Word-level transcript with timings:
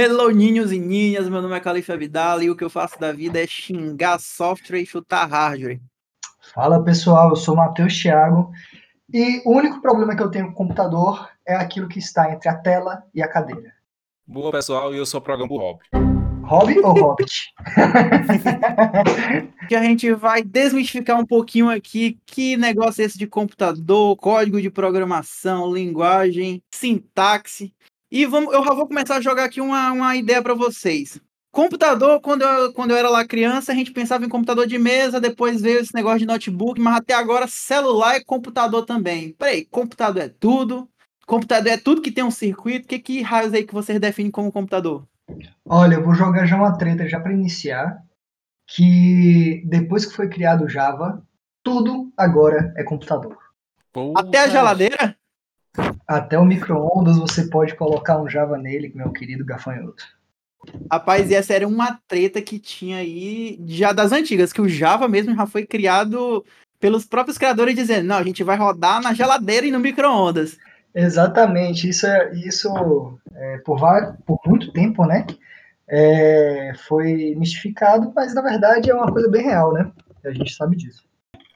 Hello, 0.00 0.30
ninhos 0.30 0.70
e 0.70 0.78
ninhas, 0.78 1.28
meu 1.28 1.42
nome 1.42 1.56
é 1.56 1.60
Califa 1.60 1.96
Vidal 1.96 2.40
e 2.40 2.48
o 2.48 2.54
que 2.54 2.62
eu 2.62 2.70
faço 2.70 3.00
da 3.00 3.10
vida 3.10 3.42
é 3.42 3.46
xingar 3.48 4.20
software 4.20 4.78
e 4.78 4.86
chutar 4.86 5.28
hardware. 5.28 5.80
Fala 6.54 6.80
pessoal, 6.84 7.30
eu 7.30 7.34
sou 7.34 7.56
Matheus 7.56 8.00
Thiago 8.00 8.52
e 9.12 9.42
o 9.44 9.56
único 9.56 9.82
problema 9.82 10.14
que 10.14 10.22
eu 10.22 10.30
tenho 10.30 10.46
com 10.46 10.52
o 10.52 10.54
computador 10.54 11.28
é 11.44 11.56
aquilo 11.56 11.88
que 11.88 11.98
está 11.98 12.32
entre 12.32 12.48
a 12.48 12.54
tela 12.54 13.02
e 13.12 13.20
a 13.20 13.26
cadeira. 13.26 13.72
Boa 14.24 14.52
pessoal, 14.52 14.94
e 14.94 14.98
eu 14.98 15.04
sou 15.04 15.18
o 15.18 15.24
programa 15.24 15.50
Rob. 15.50 15.80
Hobby 16.44 16.78
ou 16.78 16.92
Hobbit? 16.92 17.52
que 19.68 19.74
a 19.74 19.82
gente 19.82 20.14
vai 20.14 20.44
desmistificar 20.44 21.18
um 21.18 21.26
pouquinho 21.26 21.68
aqui 21.68 22.20
que 22.24 22.56
negócio 22.56 23.02
é 23.02 23.04
esse 23.04 23.18
de 23.18 23.26
computador, 23.26 24.16
código 24.16 24.62
de 24.62 24.70
programação, 24.70 25.74
linguagem, 25.74 26.62
sintaxe. 26.72 27.74
E 28.10 28.24
vamos, 28.24 28.54
eu 28.54 28.64
já 28.64 28.72
vou 28.72 28.86
começar 28.86 29.16
a 29.16 29.20
jogar 29.20 29.44
aqui 29.44 29.60
uma, 29.60 29.92
uma 29.92 30.16
ideia 30.16 30.42
para 30.42 30.54
vocês. 30.54 31.20
Computador, 31.50 32.20
quando 32.20 32.42
eu, 32.42 32.72
quando 32.72 32.90
eu 32.92 32.96
era 32.96 33.10
lá 33.10 33.26
criança, 33.26 33.72
a 33.72 33.74
gente 33.74 33.92
pensava 33.92 34.24
em 34.24 34.28
computador 34.28 34.66
de 34.66 34.78
mesa, 34.78 35.20
depois 35.20 35.60
veio 35.60 35.80
esse 35.80 35.94
negócio 35.94 36.20
de 36.20 36.26
notebook, 36.26 36.80
mas 36.80 36.96
até 36.96 37.14
agora 37.14 37.46
celular 37.46 38.16
e 38.16 38.24
computador 38.24 38.84
também. 38.84 39.32
Peraí, 39.32 39.64
computador 39.64 40.22
é 40.22 40.28
tudo? 40.28 40.88
Computador 41.26 41.72
é 41.72 41.76
tudo 41.76 42.00
que 42.00 42.10
tem 42.10 42.24
um 42.24 42.30
circuito? 42.30 42.86
Que, 42.86 42.98
que 42.98 43.22
raios 43.22 43.52
aí 43.52 43.64
que 43.64 43.74
vocês 43.74 44.00
definem 44.00 44.30
como 44.30 44.52
computador? 44.52 45.06
Olha, 45.64 45.96
eu 45.96 46.04
vou 46.04 46.14
jogar 46.14 46.46
já 46.46 46.56
uma 46.56 46.76
treta 46.76 47.06
já 47.06 47.20
para 47.20 47.32
iniciar, 47.32 48.02
que 48.66 49.62
depois 49.66 50.06
que 50.06 50.14
foi 50.14 50.28
criado 50.28 50.64
o 50.64 50.68
Java, 50.68 51.22
tudo 51.62 52.10
agora 52.16 52.72
é 52.76 52.82
computador. 52.82 53.36
Até 54.16 54.38
a 54.38 54.48
geladeira? 54.48 55.16
Até 56.06 56.38
o 56.38 56.44
micro-ondas 56.44 57.18
você 57.18 57.48
pode 57.48 57.74
colocar 57.74 58.20
um 58.20 58.28
Java 58.28 58.56
nele, 58.56 58.92
meu 58.94 59.10
querido 59.10 59.44
gafanhoto. 59.44 60.04
Rapaz, 60.90 61.30
e 61.30 61.34
essa 61.34 61.54
era 61.54 61.66
uma 61.66 62.00
treta 62.08 62.42
que 62.42 62.58
tinha 62.58 62.98
aí 62.98 63.60
já 63.66 63.92
das 63.92 64.12
antigas, 64.12 64.52
que 64.52 64.60
o 64.60 64.68
Java 64.68 65.08
mesmo 65.08 65.34
já 65.34 65.46
foi 65.46 65.66
criado 65.66 66.44
pelos 66.80 67.04
próprios 67.04 67.38
criadores 67.38 67.74
dizendo, 67.74 68.06
não, 68.06 68.16
a 68.16 68.22
gente 68.22 68.42
vai 68.44 68.56
rodar 68.56 69.00
na 69.02 69.12
geladeira 69.14 69.66
e 69.66 69.70
no 69.70 69.80
micro-ondas. 69.80 70.58
Exatamente, 70.94 71.88
isso 71.88 72.06
é 72.06 72.32
isso 72.34 73.18
é, 73.34 73.58
por, 73.58 73.78
por 74.26 74.40
muito 74.46 74.72
tempo, 74.72 75.04
né? 75.04 75.26
É, 75.88 76.72
foi 76.86 77.34
mistificado, 77.36 78.12
mas 78.14 78.34
na 78.34 78.42
verdade 78.42 78.90
é 78.90 78.94
uma 78.94 79.10
coisa 79.10 79.30
bem 79.30 79.42
real, 79.42 79.72
né? 79.72 79.90
A 80.24 80.32
gente 80.32 80.54
sabe 80.54 80.76
disso. 80.76 81.04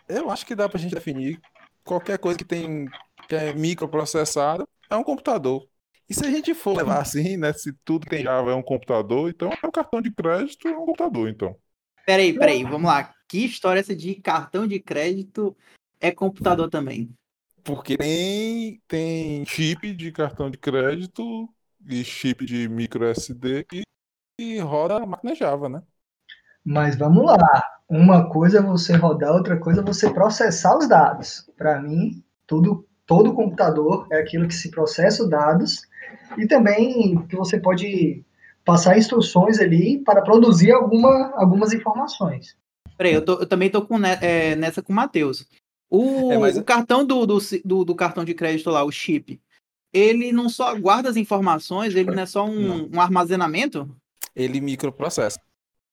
Eu 0.08 0.30
acho 0.30 0.46
que 0.46 0.54
dá 0.54 0.68
pra 0.68 0.78
gente 0.78 0.94
definir 0.94 1.40
qualquer 1.84 2.18
coisa 2.18 2.38
que 2.38 2.44
tem 2.44 2.88
que 3.32 3.36
é 3.36 3.54
microprocessado 3.54 4.68
é 4.90 4.94
um 4.94 5.02
computador. 5.02 5.66
E 6.06 6.12
se 6.12 6.26
a 6.26 6.30
gente 6.30 6.52
for 6.52 6.76
levar 6.76 7.00
assim, 7.00 7.38
né? 7.38 7.50
Se 7.54 7.72
tudo 7.82 8.06
tem 8.06 8.22
Java 8.22 8.50
é 8.50 8.54
um 8.54 8.62
computador, 8.62 9.30
então 9.30 9.50
é 9.50 9.66
um 9.66 9.70
cartão 9.70 10.02
de 10.02 10.10
crédito 10.10 10.68
é 10.68 10.76
um 10.76 10.84
computador, 10.84 11.30
então. 11.30 11.56
Peraí, 12.04 12.38
peraí, 12.38 12.62
vamos 12.62 12.82
lá. 12.82 13.14
Que 13.26 13.46
história 13.46 13.78
é 13.78 13.80
essa 13.80 13.96
de 13.96 14.16
cartão 14.16 14.66
de 14.66 14.78
crédito 14.78 15.56
é 15.98 16.10
computador 16.10 16.68
também? 16.68 17.08
Porque 17.64 17.96
tem, 17.96 18.82
tem 18.86 19.46
chip 19.46 19.94
de 19.94 20.12
cartão 20.12 20.50
de 20.50 20.58
crédito 20.58 21.48
e 21.88 22.04
chip 22.04 22.44
de 22.44 22.68
micro 22.68 23.06
SD 23.06 23.64
que, 23.64 23.82
que 24.38 24.58
roda 24.58 24.96
a 24.96 25.06
máquina 25.06 25.34
Java, 25.34 25.70
né? 25.70 25.82
Mas 26.62 26.96
vamos 26.96 27.24
lá. 27.24 27.64
Uma 27.88 28.28
coisa 28.28 28.58
é 28.58 28.62
você 28.62 28.94
rodar, 28.94 29.32
outra 29.32 29.58
coisa 29.58 29.80
é 29.80 29.84
você 29.84 30.12
processar 30.12 30.76
os 30.76 30.86
dados. 30.86 31.50
Para 31.56 31.80
mim, 31.80 32.22
tudo, 32.46 32.86
todo 33.06 33.34
computador 33.34 34.06
é 34.10 34.18
aquilo 34.18 34.48
que 34.48 34.54
se 34.54 34.70
processa 34.70 35.22
os 35.22 35.30
dados 35.30 35.82
e 36.36 36.46
também 36.46 37.24
que 37.26 37.36
você 37.36 37.58
pode 37.58 38.24
passar 38.64 38.96
instruções 38.96 39.58
ali 39.58 39.98
para 39.98 40.22
produzir 40.22 40.72
alguma, 40.72 41.32
algumas 41.36 41.72
informações. 41.72 42.56
Peraí, 42.96 43.14
eu, 43.14 43.24
tô, 43.24 43.40
eu 43.40 43.46
também 43.46 43.70
tô 43.70 43.82
com, 43.82 43.98
é, 44.04 44.54
nessa 44.54 44.82
com 44.82 44.92
o 44.92 44.96
Matheus. 44.96 45.46
O, 45.90 46.32
é, 46.32 46.38
mas... 46.38 46.56
o 46.56 46.64
cartão 46.64 47.04
do, 47.04 47.26
do, 47.26 47.38
do, 47.64 47.84
do, 47.84 47.94
cartão 47.94 48.24
de 48.24 48.34
crédito 48.34 48.70
lá, 48.70 48.84
o 48.84 48.92
chip, 48.92 49.40
ele 49.92 50.32
não 50.32 50.48
só 50.48 50.74
guarda 50.78 51.10
as 51.10 51.16
informações, 51.16 51.94
ele 51.94 52.10
não 52.10 52.22
é 52.22 52.26
só 52.26 52.46
um, 52.46 52.88
um 52.94 53.00
armazenamento? 53.00 53.94
Ele 54.34 54.60
microprocessa. 54.60 55.38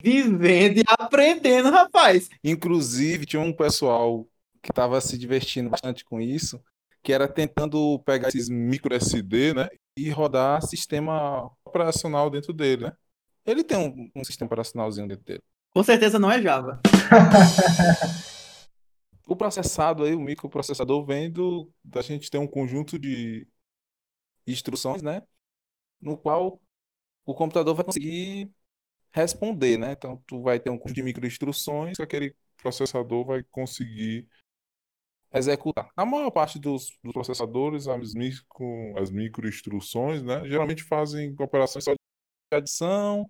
Vivendo 0.02 0.78
e 0.78 0.84
aprendendo, 0.88 1.70
rapaz. 1.70 2.30
Inclusive, 2.42 3.26
tinha 3.26 3.42
um 3.42 3.52
pessoal 3.52 4.26
que 4.62 4.72
estava 4.72 5.02
se 5.02 5.18
divertindo 5.18 5.70
bastante 5.70 6.06
com 6.06 6.22
isso, 6.22 6.62
que 7.02 7.14
era 7.14 7.28
tentando 7.28 8.00
pegar 8.00 8.28
esses 8.30 8.50
micro 8.50 8.94
SD, 8.94 9.54
né, 9.54 9.70
e 9.98 10.10
rodar 10.10 10.62
sistema 10.66 11.50
operacional 11.66 12.30
dentro 12.30 12.54
dele, 12.54 12.86
né? 12.86 12.94
Ele 13.46 13.64
tem 13.64 13.78
um, 13.78 14.12
um 14.16 14.24
sistema 14.24 14.48
operacionalzinho 14.48 15.08
dentro 15.08 15.24
dele. 15.26 15.42
Com 15.74 15.84
certeza 15.84 16.20
não 16.20 16.32
é 16.32 16.42
Java. 16.42 16.82
O 19.30 19.36
processado 19.36 20.04
aí, 20.04 20.16
o 20.16 20.20
microprocessador, 20.20 21.06
vem 21.06 21.32
do, 21.32 21.72
da 21.84 22.02
gente 22.02 22.32
ter 22.32 22.40
um 22.40 22.48
conjunto 22.48 22.98
de 22.98 23.48
instruções, 24.48 25.04
né? 25.04 25.22
No 26.02 26.18
qual 26.18 26.60
o 27.24 27.36
computador 27.36 27.76
vai 27.76 27.86
conseguir 27.86 28.52
responder, 29.14 29.78
né? 29.78 29.92
Então, 29.92 30.18
tu 30.26 30.42
vai 30.42 30.60
ter 30.60 30.72
um 30.72 30.80
conjunto 30.80 30.96
de 30.96 31.04
microinstruções 31.04 31.96
que 31.96 32.02
aquele 32.02 32.36
processador 32.58 33.24
vai 33.24 33.44
conseguir 33.52 34.28
executar. 35.34 35.90
A 35.96 36.06
maior 36.06 36.32
parte 36.32 36.60
dos, 36.60 36.98
dos 37.04 37.14
processadores, 37.14 37.88
as, 37.88 38.14
micro, 38.14 38.98
as 38.98 39.10
microinstruções, 39.10 40.24
né? 40.24 40.48
Geralmente 40.48 40.84
fazem 40.84 41.36
operações 41.40 41.84
só 41.84 41.94
de 41.94 41.98
adição, 42.58 43.30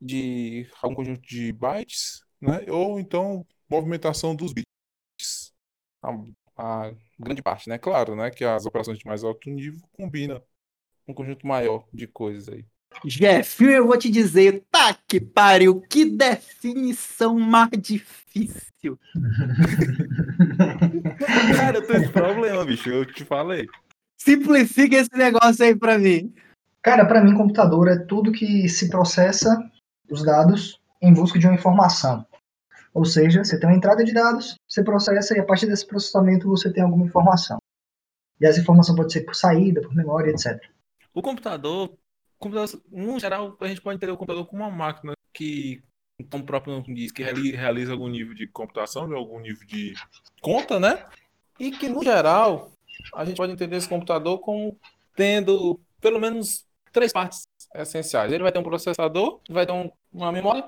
de 0.00 0.68
algum 0.82 0.96
conjunto 0.96 1.22
de 1.22 1.52
bytes, 1.52 2.22
né? 2.40 2.64
Ou 2.68 2.98
então 2.98 3.46
movimentação 3.68 4.34
dos 4.36 4.52
bits 4.52 5.54
a, 6.02 6.10
a, 6.56 6.94
grande 7.18 7.42
parte, 7.42 7.68
né? 7.68 7.78
Claro, 7.78 8.14
né? 8.14 8.30
Que 8.30 8.44
as 8.44 8.66
operações 8.66 8.98
de 8.98 9.06
mais 9.06 9.24
alto 9.24 9.48
nível 9.48 9.80
combinam 9.92 10.42
um 11.06 11.14
conjunto 11.14 11.46
maior 11.46 11.86
de 11.92 12.06
coisas 12.06 12.48
aí. 12.48 12.64
Jeff, 13.04 13.64
eu 13.64 13.86
vou 13.86 13.96
te 13.96 14.10
dizer, 14.10 14.64
tá 14.70 14.94
que 15.08 15.18
pariu, 15.18 15.80
que 15.80 16.04
definição 16.04 17.38
mais 17.38 17.70
difícil. 17.70 18.98
Cara, 21.62 21.78
eu 21.78 21.86
tenho 21.86 22.02
esse 22.02 22.12
problema, 22.12 22.64
bicho, 22.64 22.90
eu 22.90 23.06
te 23.06 23.24
falei. 23.24 23.68
Simplifica 24.18 24.96
esse 24.96 25.16
negócio 25.16 25.64
aí 25.64 25.76
pra 25.76 25.96
mim. 25.96 26.34
Cara, 26.82 27.06
para 27.06 27.22
mim, 27.22 27.36
computador 27.36 27.86
é 27.88 27.96
tudo 27.96 28.32
que 28.32 28.68
se 28.68 28.90
processa 28.90 29.56
os 30.10 30.24
dados 30.24 30.80
em 31.00 31.14
busca 31.14 31.38
de 31.38 31.46
uma 31.46 31.54
informação. 31.54 32.26
Ou 32.92 33.04
seja, 33.04 33.44
você 33.44 33.58
tem 33.58 33.68
uma 33.68 33.76
entrada 33.76 34.04
de 34.04 34.12
dados, 34.12 34.56
você 34.68 34.82
processa 34.82 35.36
e 35.36 35.40
a 35.40 35.44
partir 35.44 35.66
desse 35.66 35.86
processamento 35.86 36.48
você 36.48 36.72
tem 36.72 36.82
alguma 36.82 37.06
informação. 37.06 37.58
E 38.40 38.46
essa 38.46 38.60
informação 38.60 38.96
pode 38.96 39.12
ser 39.12 39.20
por 39.20 39.36
saída, 39.36 39.80
por 39.80 39.94
memória, 39.94 40.32
etc. 40.32 40.60
O 41.14 41.22
computador, 41.22 41.96
computador 42.40 42.82
no 42.90 43.20
geral, 43.20 43.56
a 43.60 43.68
gente 43.68 43.80
pode 43.80 43.96
entender 43.96 44.12
o 44.12 44.16
computador 44.16 44.46
como 44.46 44.62
uma 44.62 44.70
máquina 44.70 45.12
que, 45.32 45.80
como 46.28 46.42
o 46.42 46.46
próprio 46.46 46.74
nome 46.74 46.92
diz, 46.92 47.12
que 47.12 47.22
realiza 47.22 47.92
algum 47.92 48.08
nível 48.08 48.34
de 48.34 48.48
computação, 48.48 49.06
de 49.06 49.14
algum 49.14 49.38
nível 49.38 49.64
de 49.64 49.94
conta, 50.40 50.80
né? 50.80 51.06
E 51.58 51.70
que, 51.70 51.88
no 51.88 52.02
geral, 52.02 52.72
a 53.14 53.24
gente 53.24 53.36
pode 53.36 53.52
entender 53.52 53.76
esse 53.76 53.88
computador 53.88 54.38
como 54.38 54.76
tendo 55.14 55.80
pelo 56.00 56.20
menos 56.20 56.64
três 56.92 57.12
partes 57.12 57.42
essenciais. 57.74 58.32
Ele 58.32 58.42
vai 58.42 58.52
ter 58.52 58.58
um 58.58 58.62
processador, 58.62 59.40
vai 59.48 59.66
ter 59.66 59.72
um, 59.72 59.90
uma 60.12 60.32
memória 60.32 60.64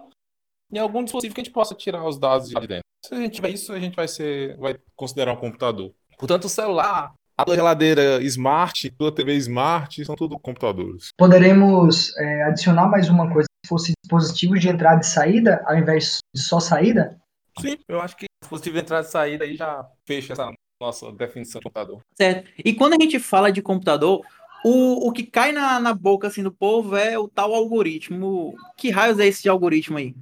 em 0.72 0.78
algum 0.78 1.04
dispositivo 1.04 1.34
que 1.34 1.40
a 1.40 1.44
gente 1.44 1.52
possa 1.52 1.74
tirar 1.74 2.06
os 2.06 2.18
dados 2.18 2.48
de 2.48 2.54
dentro. 2.66 2.84
Se 3.04 3.14
a 3.14 3.18
gente 3.18 3.34
tiver 3.34 3.50
isso, 3.50 3.72
a 3.72 3.78
gente 3.78 3.94
vai 3.94 4.08
ser, 4.08 4.56
vai 4.56 4.76
considerar 4.96 5.32
um 5.32 5.36
computador. 5.36 5.92
Portanto, 6.18 6.44
o 6.44 6.48
celular, 6.48 7.12
a 7.36 7.44
tua 7.44 7.54
geladeira 7.54 8.22
smart, 8.22 8.88
a 8.88 8.96
tua 8.96 9.14
TV 9.14 9.34
smart, 9.34 10.04
são 10.04 10.14
tudo 10.14 10.38
computadores. 10.38 11.08
Poderemos 11.18 12.16
é, 12.16 12.44
adicionar 12.44 12.88
mais 12.88 13.08
uma 13.08 13.30
coisa, 13.30 13.46
se 13.64 13.69
fosse 13.69 13.92
dispositivo 14.02 14.58
de 14.58 14.69
entrada 14.69 15.00
e 15.00 15.04
saída, 15.04 15.62
ao 15.66 15.76
invés 15.76 16.19
de 16.34 16.40
só 16.40 16.60
saída? 16.60 17.20
Sim, 17.60 17.76
eu 17.88 18.00
acho 18.00 18.16
que 18.16 18.26
dispositivo 18.40 18.76
de 18.76 18.82
entrada 18.82 19.06
e 19.06 19.10
saída 19.10 19.44
aí 19.44 19.56
já 19.56 19.87
fecha 20.06 20.32
essa 20.32 20.50
nossa 20.81 21.11
definição 21.12 21.61
de 21.61 21.65
computador. 21.65 22.03
Certo. 22.15 22.50
E 22.65 22.73
quando 22.75 22.94
a 22.94 23.03
gente 23.03 23.19
fala 23.19 23.50
de 23.50 23.62
computador, 23.62 24.25
o, 24.65 25.09
o 25.09 25.12
que 25.12 25.25
cai 25.25 25.53
na, 25.53 25.79
na 25.79 25.93
boca 25.94 26.26
assim 26.26 26.43
do 26.43 26.53
povo 26.53 26.97
é 26.97 27.19
o 27.19 27.29
tal 27.29 27.55
algoritmo. 27.55 28.55
Que 28.76 28.91
raios 28.91 29.19
é 29.19 29.26
esse 29.26 29.43
de 29.43 29.49
algoritmo 29.49 29.99
aí? 29.99 30.15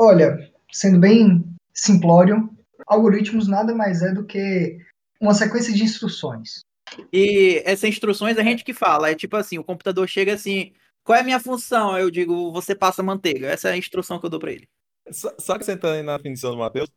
Olha, 0.00 0.50
sendo 0.72 0.98
bem 0.98 1.44
simplório, 1.74 2.48
algoritmos 2.86 3.46
nada 3.46 3.74
mais 3.74 4.02
é 4.02 4.12
do 4.12 4.24
que 4.24 4.78
uma 5.20 5.34
sequência 5.34 5.72
de 5.72 5.84
instruções. 5.84 6.64
E 7.12 7.62
essas 7.64 7.88
instruções 7.88 8.38
a 8.38 8.42
gente 8.42 8.64
que 8.64 8.72
fala, 8.72 9.10
é 9.10 9.14
tipo 9.14 9.36
assim, 9.36 9.58
o 9.58 9.64
computador 9.64 10.08
chega 10.08 10.34
assim, 10.34 10.72
qual 11.04 11.16
é 11.16 11.20
a 11.20 11.24
minha 11.24 11.38
função? 11.40 11.96
Eu 11.98 12.10
digo, 12.10 12.52
você 12.52 12.74
passa 12.74 13.02
manteiga. 13.02 13.48
Essa 13.48 13.68
é 13.68 13.72
a 13.72 13.76
instrução 13.76 14.18
que 14.18 14.26
eu 14.26 14.30
dou 14.30 14.40
para 14.40 14.52
ele. 14.52 14.68
Só, 15.10 15.32
só 15.38 15.52
acrescentando 15.52 15.94
aí 15.94 16.02
na 16.02 16.16
definição 16.16 16.52
do 16.52 16.58
Matheus, 16.58 16.88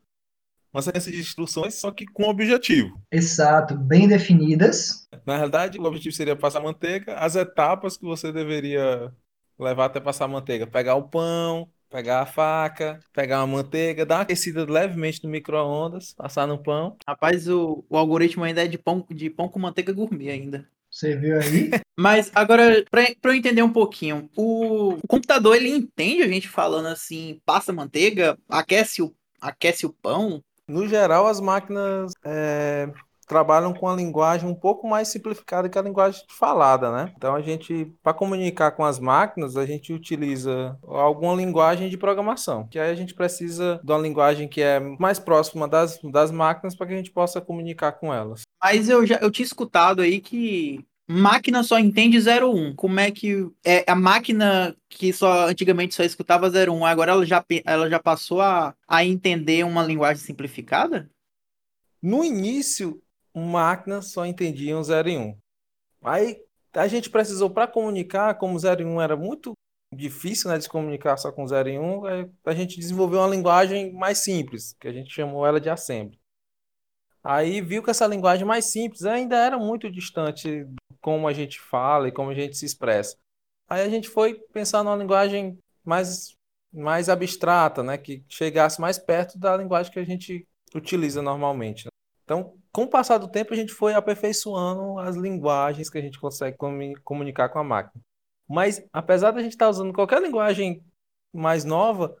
uma 0.74 0.82
sequência 0.82 1.12
de 1.12 1.20
instruções, 1.20 1.74
só 1.74 1.90
que 1.90 2.04
com 2.04 2.24
objetivo. 2.24 3.00
Exato, 3.10 3.76
bem 3.76 4.08
definidas. 4.08 5.08
Na 5.24 5.36
realidade, 5.36 5.78
o 5.78 5.84
objetivo 5.84 6.14
seria 6.14 6.34
passar 6.34 6.60
manteiga, 6.60 7.14
as 7.14 7.36
etapas 7.36 7.96
que 7.96 8.04
você 8.04 8.32
deveria 8.32 9.12
levar 9.58 9.86
até 9.86 10.00
passar 10.00 10.24
a 10.24 10.28
manteiga. 10.28 10.66
Pegar 10.66 10.96
o 10.96 11.08
pão, 11.08 11.68
pegar 11.88 12.22
a 12.22 12.26
faca, 12.26 12.98
pegar 13.12 13.40
uma 13.40 13.58
manteiga, 13.58 14.04
dar 14.04 14.16
uma 14.16 14.22
aquecida 14.22 14.64
levemente 14.64 15.22
no 15.22 15.30
micro-ondas, 15.30 16.12
passar 16.12 16.46
no 16.46 16.60
pão. 16.60 16.96
Rapaz, 17.06 17.48
o, 17.48 17.84
o 17.88 17.96
algoritmo 17.96 18.42
ainda 18.42 18.64
é 18.64 18.68
de 18.68 18.76
pão, 18.76 19.06
de 19.08 19.30
pão 19.30 19.48
com 19.48 19.60
manteiga 19.60 19.92
gourmet 19.92 20.30
ainda. 20.30 20.68
Você 20.90 21.16
viu 21.16 21.38
aí? 21.38 21.70
Mas 21.98 22.32
agora, 22.34 22.84
pra 22.90 23.06
eu 23.24 23.34
entender 23.34 23.62
um 23.62 23.72
pouquinho, 23.72 24.28
o, 24.36 24.94
o 24.94 25.08
computador 25.08 25.56
ele 25.56 25.68
entende 25.68 26.22
a 26.22 26.28
gente 26.28 26.48
falando 26.48 26.86
assim, 26.86 27.40
passa 27.44 27.72
manteiga, 27.72 28.36
aquece 28.48 29.02
o, 29.02 29.14
aquece 29.40 29.86
o 29.86 29.92
pão. 29.92 30.42
No 30.68 30.88
geral, 30.88 31.26
as 31.26 31.40
máquinas 31.40 32.12
é, 32.24 32.90
trabalham 33.26 33.72
com 33.74 33.88
a 33.88 33.94
linguagem 33.94 34.48
um 34.48 34.54
pouco 34.54 34.88
mais 34.88 35.08
simplificada 35.08 35.68
que 35.68 35.78
a 35.78 35.82
linguagem 35.82 36.22
falada, 36.28 36.90
né? 36.90 37.12
Então 37.16 37.34
a 37.34 37.42
gente, 37.42 37.92
para 38.02 38.14
comunicar 38.14 38.70
com 38.72 38.84
as 38.84 38.98
máquinas, 38.98 39.56
a 39.56 39.66
gente 39.66 39.92
utiliza 39.92 40.78
alguma 40.82 41.34
linguagem 41.34 41.88
de 41.88 41.98
programação, 41.98 42.66
que 42.68 42.78
aí 42.78 42.90
a 42.90 42.94
gente 42.94 43.14
precisa 43.14 43.80
de 43.82 43.92
uma 43.92 43.98
linguagem 43.98 44.48
que 44.48 44.62
é 44.62 44.80
mais 44.80 45.18
próxima 45.18 45.68
das, 45.68 45.98
das 46.02 46.30
máquinas 46.30 46.74
para 46.74 46.86
que 46.86 46.94
a 46.94 46.96
gente 46.96 47.10
possa 47.10 47.40
comunicar 47.40 47.92
com 47.92 48.12
elas. 48.12 48.42
Mas 48.62 48.88
eu 48.88 49.06
já 49.06 49.16
eu 49.16 49.30
tinha 49.30 49.44
escutado 49.44 50.00
aí 50.00 50.20
que 50.20 50.84
máquina 51.06 51.62
só 51.62 51.78
entende 51.78 52.18
01. 52.18 52.74
Como 52.74 52.98
é 53.00 53.10
que 53.10 53.50
é 53.64 53.84
a 53.90 53.94
máquina 53.94 54.76
que 54.88 55.12
só 55.12 55.48
antigamente 55.48 55.94
só 55.94 56.02
escutava 56.02 56.48
01, 56.48 56.84
agora 56.84 57.12
ela 57.12 57.26
já, 57.26 57.44
ela 57.64 57.88
já 57.90 58.00
passou 58.00 58.40
a, 58.40 58.74
a 58.88 59.04
entender 59.04 59.64
uma 59.64 59.82
linguagem 59.82 60.22
simplificada? 60.22 61.10
No 62.02 62.24
início, 62.24 63.02
máquina 63.34 64.02
só 64.02 64.24
entendiam 64.24 64.82
0 64.82 65.08
e 65.08 65.18
1. 65.18 65.20
Um. 65.22 65.38
Aí 66.02 66.38
a 66.74 66.86
gente 66.86 67.10
precisou 67.10 67.50
para 67.50 67.66
comunicar, 67.66 68.34
como 68.34 68.58
0 68.58 68.82
e 68.82 68.84
1 68.84 68.88
um 68.88 69.00
era 69.00 69.16
muito 69.16 69.52
difícil 69.94 70.50
né, 70.50 70.58
de 70.58 70.64
se 70.64 70.68
comunicar 70.68 71.16
só 71.16 71.30
com 71.30 71.46
0 71.46 71.68
e 71.68 71.78
1, 71.78 71.82
um, 71.82 72.02
a 72.44 72.54
gente 72.54 72.78
desenvolveu 72.78 73.20
uma 73.20 73.28
linguagem 73.28 73.92
mais 73.92 74.18
simples, 74.18 74.74
que 74.78 74.88
a 74.88 74.92
gente 74.92 75.12
chamou 75.12 75.46
ela 75.46 75.60
de 75.60 75.70
assembly. 75.70 76.18
Aí 77.24 77.62
viu 77.62 77.82
que 77.82 77.90
essa 77.90 78.06
linguagem 78.06 78.46
mais 78.46 78.66
simples 78.66 79.04
ainda 79.04 79.36
era 79.36 79.58
muito 79.58 79.90
distante 79.90 80.64
de 80.64 80.74
como 81.00 81.26
a 81.26 81.32
gente 81.32 81.58
fala 81.58 82.08
e 82.08 82.12
como 82.12 82.30
a 82.30 82.34
gente 82.34 82.56
se 82.56 82.66
expressa. 82.66 83.16
Aí 83.68 83.82
a 83.82 83.88
gente 83.88 84.10
foi 84.10 84.34
pensar 84.52 84.84
numa 84.84 84.96
linguagem 84.96 85.58
mais, 85.82 86.36
mais 86.70 87.08
abstrata, 87.08 87.82
né, 87.82 87.96
que 87.96 88.22
chegasse 88.28 88.78
mais 88.78 88.98
perto 88.98 89.38
da 89.38 89.56
linguagem 89.56 89.90
que 89.90 89.98
a 89.98 90.04
gente 90.04 90.46
utiliza 90.74 91.22
normalmente. 91.22 91.86
Né? 91.86 91.90
Então, 92.24 92.54
com 92.70 92.82
o 92.82 92.88
passar 92.88 93.18
do 93.18 93.28
tempo, 93.28 93.54
a 93.54 93.56
gente 93.56 93.72
foi 93.72 93.94
aperfeiçoando 93.94 94.98
as 94.98 95.16
linguagens 95.16 95.88
que 95.88 95.96
a 95.96 96.02
gente 96.02 96.20
consegue 96.20 96.58
comunicar 97.02 97.48
com 97.48 97.58
a 97.58 97.64
máquina. 97.64 98.02
Mas, 98.48 98.84
apesar 98.92 99.30
de 99.30 99.38
a 99.38 99.42
gente 99.42 99.52
estar 99.52 99.70
usando 99.70 99.94
qualquer 99.94 100.20
linguagem 100.20 100.84
mais 101.32 101.64
nova, 101.64 102.14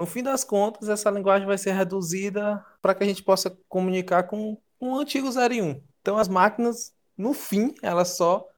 no 0.00 0.06
fim 0.06 0.22
das 0.22 0.42
contas, 0.42 0.88
essa 0.88 1.10
linguagem 1.10 1.46
vai 1.46 1.58
ser 1.58 1.72
reduzida 1.72 2.64
para 2.80 2.94
que 2.94 3.04
a 3.04 3.06
gente 3.06 3.22
possa 3.22 3.54
comunicar 3.68 4.22
com, 4.22 4.56
o 4.80 4.98
antigo 4.98 5.30
0 5.30 5.52
e 5.52 5.60
1. 5.60 5.82
Então, 6.00 6.16
as 6.16 6.26
máquinas, 6.26 6.94
no 7.14 7.34
fim, 7.34 7.74
elas 7.82 8.16
só 8.16 8.48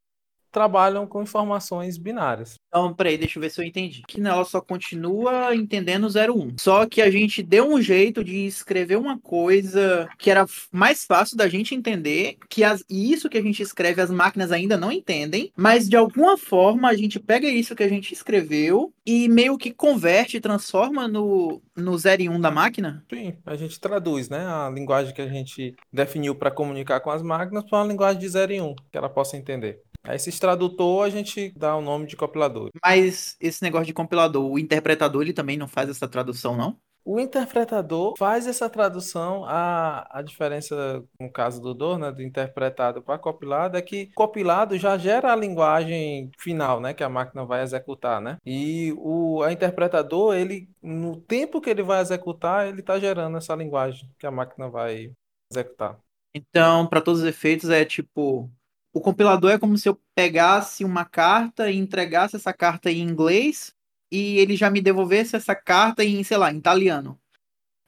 trabalham 0.52 1.06
com 1.06 1.22
informações 1.22 1.96
binárias. 1.96 2.54
Então, 2.68 2.92
peraí, 2.94 3.16
deixa 3.16 3.38
eu 3.38 3.40
ver 3.40 3.50
se 3.50 3.60
eu 3.60 3.64
entendi. 3.64 4.02
Que 4.06 4.20
ela 4.20 4.44
só 4.44 4.60
continua 4.60 5.54
entendendo 5.54 6.06
01. 6.06 6.58
Só 6.58 6.86
que 6.86 7.00
a 7.00 7.10
gente 7.10 7.42
deu 7.42 7.68
um 7.68 7.80
jeito 7.80 8.22
de 8.22 8.46
escrever 8.46 8.96
uma 8.96 9.18
coisa 9.18 10.08
que 10.18 10.30
era 10.30 10.46
mais 10.70 11.04
fácil 11.04 11.36
da 11.36 11.48
gente 11.48 11.74
entender, 11.74 12.36
que 12.48 12.62
as, 12.62 12.84
isso 12.88 13.28
que 13.28 13.38
a 13.38 13.42
gente 13.42 13.62
escreve 13.62 14.00
as 14.00 14.10
máquinas 14.10 14.52
ainda 14.52 14.76
não 14.76 14.92
entendem, 14.92 15.50
mas 15.56 15.88
de 15.88 15.96
alguma 15.96 16.36
forma 16.36 16.88
a 16.88 16.94
gente 16.94 17.18
pega 17.18 17.48
isso 17.48 17.74
que 17.74 17.82
a 17.82 17.88
gente 17.88 18.12
escreveu 18.12 18.92
e 19.04 19.28
meio 19.28 19.56
que 19.56 19.72
converte, 19.72 20.40
transforma 20.40 21.08
no, 21.08 21.60
no 21.76 21.96
0 21.96 22.22
e 22.22 22.28
1 22.28 22.40
da 22.40 22.50
máquina? 22.50 23.04
Sim, 23.12 23.34
a 23.44 23.56
gente 23.56 23.80
traduz, 23.80 24.28
né, 24.28 24.46
a 24.46 24.70
linguagem 24.70 25.14
que 25.14 25.22
a 25.22 25.28
gente 25.28 25.74
definiu 25.92 26.34
para 26.34 26.50
comunicar 26.50 27.00
com 27.00 27.10
as 27.10 27.22
máquinas 27.22 27.64
para 27.64 27.78
uma 27.78 27.88
linguagem 27.88 28.20
de 28.20 28.28
0 28.28 28.52
e 28.52 28.60
1, 28.60 28.74
que 28.90 28.98
ela 28.98 29.08
possa 29.08 29.36
entender. 29.36 29.82
Aí 30.04 30.16
esse 30.16 30.38
tradutor 30.38 31.06
a 31.06 31.10
gente 31.10 31.52
dá 31.56 31.76
o 31.76 31.80
nome 31.80 32.06
de 32.06 32.16
compilador. 32.16 32.70
Mas 32.84 33.36
esse 33.40 33.62
negócio 33.62 33.86
de 33.86 33.92
compilador, 33.92 34.50
o 34.50 34.58
interpretador 34.58 35.22
ele 35.22 35.32
também 35.32 35.56
não 35.56 35.68
faz 35.68 35.88
essa 35.88 36.08
tradução, 36.08 36.56
não? 36.56 36.76
O 37.04 37.18
interpretador 37.18 38.14
faz 38.16 38.46
essa 38.46 38.70
tradução. 38.70 39.44
A, 39.44 40.06
a 40.18 40.22
diferença, 40.22 41.04
no 41.20 41.30
caso 41.30 41.60
do 41.60 41.74
DOR, 41.74 41.98
né, 41.98 42.12
do 42.12 42.22
interpretado 42.22 43.02
para 43.02 43.18
compilado, 43.18 43.76
é 43.76 43.82
que 43.82 44.06
compilado 44.14 44.78
já 44.78 44.96
gera 44.96 45.32
a 45.32 45.36
linguagem 45.36 46.30
final, 46.38 46.80
né, 46.80 46.94
que 46.94 47.02
a 47.02 47.08
máquina 47.08 47.44
vai 47.44 47.62
executar, 47.62 48.20
né? 48.20 48.36
E 48.46 48.94
o 48.98 49.42
a 49.42 49.52
interpretador, 49.52 50.34
ele, 50.34 50.68
no 50.80 51.16
tempo 51.20 51.60
que 51.60 51.70
ele 51.70 51.82
vai 51.82 52.00
executar, 52.00 52.68
ele 52.68 52.80
está 52.80 52.98
gerando 52.98 53.36
essa 53.36 53.54
linguagem 53.54 54.08
que 54.18 54.26
a 54.26 54.30
máquina 54.30 54.68
vai 54.68 55.12
executar. 55.50 55.98
Então, 56.34 56.86
para 56.86 57.00
todos 57.00 57.20
os 57.20 57.26
efeitos, 57.26 57.68
é 57.68 57.84
tipo 57.84 58.48
o 58.92 59.00
compilador 59.00 59.50
é 59.50 59.58
como 59.58 59.76
se 59.78 59.88
eu 59.88 59.98
pegasse 60.14 60.84
uma 60.84 61.04
carta 61.04 61.70
e 61.70 61.76
entregasse 61.76 62.36
essa 62.36 62.52
carta 62.52 62.90
em 62.90 63.00
inglês 63.00 63.72
e 64.10 64.38
ele 64.38 64.56
já 64.56 64.70
me 64.70 64.80
devolvesse 64.80 65.34
essa 65.34 65.54
carta 65.54 66.04
em, 66.04 66.22
sei 66.22 66.36
lá, 66.36 66.52
em 66.52 66.58
italiano. 66.58 67.18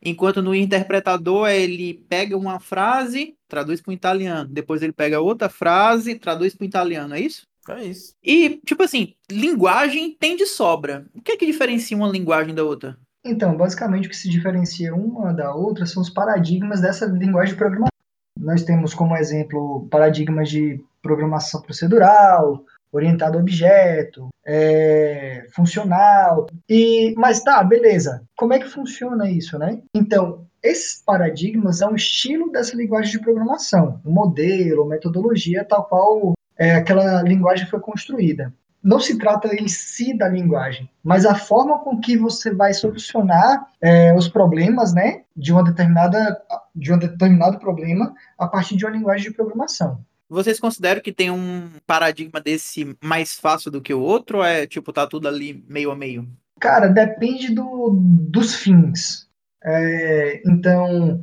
Enquanto 0.02 0.42
no 0.42 0.54
interpretador 0.54 1.48
ele 1.48 1.94
pega 2.08 2.36
uma 2.36 2.58
frase, 2.58 3.36
traduz 3.48 3.80
para 3.80 3.90
o 3.90 3.94
italiano. 3.94 4.48
Depois 4.50 4.82
ele 4.82 4.92
pega 4.92 5.20
outra 5.20 5.48
frase, 5.48 6.14
traduz 6.14 6.54
para 6.54 6.64
o 6.64 6.66
italiano, 6.66 7.14
é 7.14 7.20
isso? 7.20 7.46
É 7.68 7.84
isso. 7.84 8.14
E, 8.22 8.60
tipo 8.66 8.82
assim, 8.82 9.14
linguagem 9.30 10.14
tem 10.18 10.36
de 10.36 10.46
sobra. 10.46 11.06
O 11.14 11.22
que 11.22 11.32
é 11.32 11.36
que 11.36 11.46
diferencia 11.46 11.96
uma 11.96 12.08
linguagem 12.08 12.54
da 12.54 12.64
outra? 12.64 12.98
Então, 13.24 13.56
basicamente 13.56 14.06
o 14.06 14.10
que 14.10 14.16
se 14.16 14.28
diferencia 14.28 14.94
uma 14.94 15.32
da 15.32 15.54
outra 15.54 15.86
são 15.86 16.02
os 16.02 16.10
paradigmas 16.10 16.82
dessa 16.82 17.06
linguagem 17.06 17.54
de 17.54 17.58
programação. 17.58 17.93
Nós 18.38 18.62
temos 18.64 18.94
como 18.94 19.16
exemplo 19.16 19.86
paradigmas 19.90 20.48
de 20.48 20.82
programação 21.02 21.60
procedural, 21.62 22.64
orientado 22.92 23.38
a 23.38 23.40
objeto, 23.40 24.28
é, 24.46 25.46
funcional. 25.52 26.46
E, 26.68 27.14
mas 27.16 27.42
tá, 27.42 27.62
beleza. 27.62 28.22
Como 28.36 28.52
é 28.52 28.58
que 28.58 28.68
funciona 28.68 29.30
isso, 29.30 29.58
né? 29.58 29.80
Então, 29.94 30.46
esses 30.62 31.02
paradigmas 31.04 31.78
são 31.78 31.92
o 31.92 31.96
estilo 31.96 32.50
dessa 32.50 32.76
linguagem 32.76 33.12
de 33.12 33.20
programação, 33.20 34.00
o 34.04 34.10
modelo, 34.10 34.86
metodologia, 34.86 35.64
tal 35.64 35.84
qual 35.84 36.32
é, 36.56 36.76
aquela 36.76 37.22
linguagem 37.22 37.66
foi 37.66 37.80
construída. 37.80 38.52
Não 38.82 39.00
se 39.00 39.18
trata 39.18 39.54
em 39.54 39.66
si 39.66 40.16
da 40.16 40.28
linguagem, 40.28 40.88
mas 41.02 41.24
a 41.24 41.34
forma 41.34 41.78
com 41.78 41.98
que 42.00 42.16
você 42.16 42.54
vai 42.54 42.74
solucionar 42.74 43.66
é, 43.80 44.14
os 44.14 44.28
problemas, 44.28 44.92
né, 44.92 45.22
de 45.36 45.52
uma 45.52 45.64
determinada 45.64 46.40
de 46.74 46.92
um 46.92 46.98
determinado 46.98 47.58
problema 47.58 48.14
a 48.38 48.46
partir 48.46 48.76
de 48.76 48.84
uma 48.84 48.96
linguagem 48.96 49.30
de 49.30 49.36
programação. 49.36 50.04
Vocês 50.28 50.58
consideram 50.58 51.00
que 51.00 51.12
tem 51.12 51.30
um 51.30 51.70
paradigma 51.86 52.40
desse 52.40 52.96
mais 53.02 53.34
fácil 53.34 53.70
do 53.70 53.80
que 53.80 53.92
o 53.92 54.00
outro? 54.00 54.38
Ou 54.38 54.44
é 54.44 54.66
tipo, 54.66 54.92
tá 54.92 55.06
tudo 55.06 55.28
ali 55.28 55.64
meio 55.68 55.90
a 55.90 55.96
meio? 55.96 56.28
Cara, 56.60 56.88
depende 56.88 57.54
do, 57.54 57.90
dos 57.94 58.54
fins. 58.54 59.28
É, 59.62 60.42
então, 60.46 61.20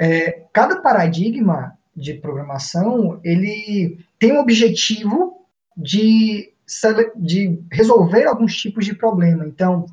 é, 0.00 0.44
cada 0.52 0.80
paradigma 0.80 1.76
de 1.94 2.14
programação 2.14 3.20
ele 3.24 3.98
tem 4.18 4.32
um 4.32 4.40
objetivo 4.40 5.46
de, 5.76 6.52
de 7.16 7.60
resolver 7.70 8.24
alguns 8.24 8.56
tipos 8.56 8.84
de 8.84 8.94
problema. 8.94 9.46
Então, 9.46 9.86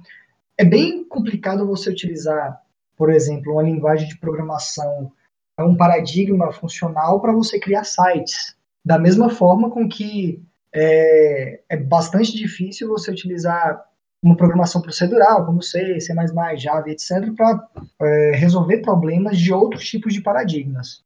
é 0.58 0.64
bem 0.64 1.04
complicado 1.04 1.68
você 1.68 1.90
utilizar, 1.90 2.62
por 2.96 3.12
exemplo, 3.12 3.54
uma 3.54 3.64
linguagem 3.64 4.08
de 4.08 4.18
programação 4.18 5.12
é 5.58 5.64
um 5.64 5.76
paradigma 5.76 6.52
funcional 6.52 7.22
para 7.22 7.34
você 7.34 7.60
criar 7.60 7.84
sites. 7.84 8.56
Da 8.84 9.00
mesma 9.00 9.30
forma 9.30 9.70
com 9.70 9.88
que 9.88 10.44
é, 10.74 11.62
é 11.70 11.78
bastante 11.78 12.36
difícil 12.36 12.90
você 12.90 13.12
utilizar 13.12 13.84
uma 14.22 14.36
programação 14.36 14.82
procedural, 14.82 15.46
como 15.46 15.62
C, 15.62 16.00
C++, 16.00 16.14
Java, 16.58 16.90
etc., 16.90 17.32
para 17.36 17.68
é, 18.02 18.32
resolver 18.36 18.80
problemas 18.80 19.38
de 19.38 19.54
outros 19.54 19.88
tipos 19.88 20.14
de 20.14 20.22
paradigmas. 20.22 21.04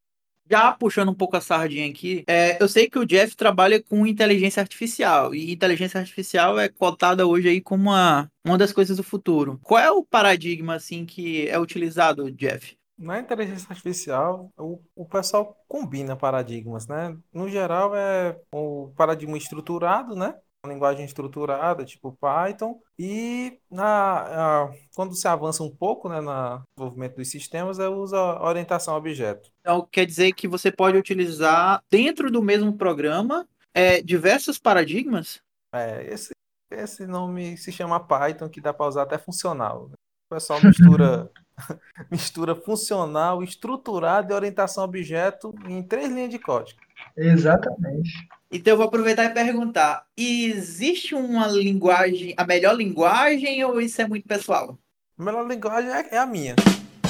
Já 0.49 0.71
puxando 0.71 1.09
um 1.09 1.13
pouco 1.13 1.37
a 1.37 1.41
sardinha 1.41 1.87
aqui, 1.87 2.23
é, 2.27 2.61
eu 2.61 2.67
sei 2.67 2.89
que 2.89 2.97
o 2.97 3.05
Jeff 3.05 3.35
trabalha 3.35 3.81
com 3.83 4.07
inteligência 4.07 4.61
artificial, 4.61 5.35
e 5.35 5.51
inteligência 5.51 5.99
artificial 5.99 6.57
é 6.57 6.67
cotada 6.67 7.27
hoje 7.27 7.49
aí 7.49 7.61
como 7.61 7.83
uma, 7.89 8.31
uma 8.43 8.57
das 8.57 8.73
coisas 8.73 8.97
do 8.97 9.03
futuro. 9.03 9.59
Qual 9.61 9.79
é 9.79 9.91
o 9.91 10.03
paradigma, 10.03 10.73
assim, 10.73 11.05
que 11.05 11.47
é 11.47 11.59
utilizado, 11.59 12.31
Jeff? 12.31 12.75
Na 12.97 13.19
inteligência 13.19 13.67
artificial, 13.69 14.51
o, 14.57 14.81
o 14.95 15.05
pessoal 15.05 15.55
combina 15.67 16.15
paradigmas, 16.15 16.87
né? 16.87 17.15
No 17.31 17.47
geral, 17.47 17.95
é 17.95 18.35
o 18.51 18.91
paradigma 18.97 19.37
estruturado, 19.37 20.15
né? 20.15 20.35
Uma 20.65 20.73
linguagem 20.73 21.05
estruturada, 21.05 21.85
tipo 21.85 22.17
Python, 22.19 22.81
e 22.97 23.59
na, 23.71 24.65
a, 24.65 24.71
quando 24.93 25.15
se 25.15 25.25
avança 25.25 25.63
um 25.63 25.73
pouco 25.73 26.09
né, 26.09 26.19
no 26.19 26.61
desenvolvimento 26.75 27.15
dos 27.15 27.29
sistemas, 27.29 27.79
é 27.79 27.87
usa 27.87 28.17
orientação 28.41 28.93
a 28.93 28.97
objeto. 28.97 29.49
Então, 29.61 29.87
quer 29.89 30.05
dizer 30.05 30.33
que 30.33 30.49
você 30.49 30.69
pode 30.69 30.97
utilizar 30.97 31.81
dentro 31.89 32.29
do 32.29 32.41
mesmo 32.41 32.77
programa 32.77 33.47
é, 33.73 34.01
diversos 34.01 34.59
paradigmas? 34.59 35.41
É, 35.73 36.05
esse 36.13 36.31
Esse 36.69 37.07
nome 37.07 37.57
se 37.57 37.71
chama 37.71 37.99
Python, 37.99 38.49
que 38.49 38.59
dá 38.59 38.73
para 38.73 38.87
usar 38.87 39.03
até 39.03 39.17
funcional. 39.17 39.89
O 40.29 40.35
pessoal 40.35 40.59
mistura, 40.61 41.31
mistura 42.11 42.53
funcional, 42.53 43.41
estruturado 43.41 44.31
e 44.31 44.35
orientação 44.35 44.83
a 44.83 44.85
objeto 44.85 45.55
em 45.67 45.81
três 45.81 46.09
linhas 46.09 46.29
de 46.29 46.37
código. 46.37 46.81
Exatamente. 47.15 48.11
Então 48.51 48.73
eu 48.73 48.77
vou 48.77 48.87
aproveitar 48.87 49.25
e 49.25 49.33
perguntar: 49.33 50.05
existe 50.17 51.13
uma 51.13 51.47
linguagem, 51.47 52.33
a 52.35 52.45
melhor 52.45 52.75
linguagem 52.75 53.63
ou 53.63 53.79
isso 53.79 54.01
é 54.01 54.07
muito 54.07 54.27
pessoal? 54.27 54.77
A 55.17 55.23
melhor 55.23 55.47
linguagem 55.47 55.91
é, 55.91 56.15
é 56.15 56.17
a 56.17 56.25
minha. 56.25 56.55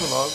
Logo. 0.09 0.31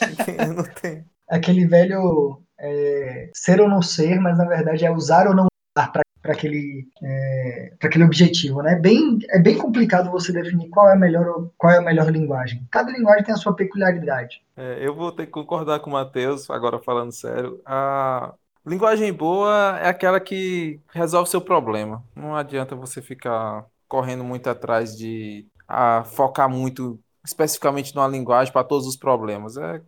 não 0.54 0.64
tem. 0.80 1.04
Aquele 1.28 1.66
velho 1.66 2.42
é, 2.58 3.30
ser 3.34 3.60
ou 3.60 3.68
não 3.68 3.80
ser, 3.80 4.18
mas 4.20 4.36
na 4.36 4.44
verdade 4.44 4.84
é 4.84 4.90
usar 4.90 5.26
ou 5.26 5.34
não 5.34 5.46
usar 5.76 5.90
para 5.90 6.02
aquele, 6.32 6.86
é, 7.02 7.72
aquele 7.82 8.04
objetivo, 8.04 8.60
né? 8.60 8.74
Bem, 8.74 9.18
é 9.30 9.38
bem 9.38 9.56
complicado 9.56 10.10
você 10.10 10.32
definir 10.32 10.68
qual 10.68 10.88
é 10.88 10.92
a 10.92 10.96
melhor, 10.96 11.48
qual 11.56 11.72
é 11.72 11.78
a 11.78 11.82
melhor 11.82 12.10
linguagem. 12.10 12.66
Cada 12.70 12.90
linguagem 12.90 13.24
tem 13.24 13.34
a 13.34 13.38
sua 13.38 13.54
peculiaridade. 13.54 14.42
É, 14.56 14.78
eu 14.80 14.94
vou 14.94 15.12
ter 15.12 15.26
que 15.26 15.32
concordar 15.32 15.80
com 15.80 15.90
o 15.90 15.92
Matheus, 15.92 16.50
agora 16.50 16.78
falando 16.80 17.12
sério. 17.12 17.60
A 17.64 18.34
linguagem 18.66 19.12
boa 19.12 19.78
é 19.80 19.88
aquela 19.88 20.20
que 20.20 20.80
resolve 20.92 21.30
seu 21.30 21.40
problema. 21.40 22.04
Não 22.14 22.34
adianta 22.34 22.74
você 22.74 23.00
ficar 23.00 23.66
correndo 23.88 24.24
muito 24.24 24.48
atrás 24.48 24.96
de 24.96 25.46
a, 25.68 26.04
focar 26.04 26.48
muito 26.48 26.98
especificamente 27.24 27.94
numa 27.94 28.08
linguagem 28.08 28.52
para 28.52 28.64
todos 28.64 28.86
os 28.86 28.96
problemas. 28.96 29.56
É 29.56 29.80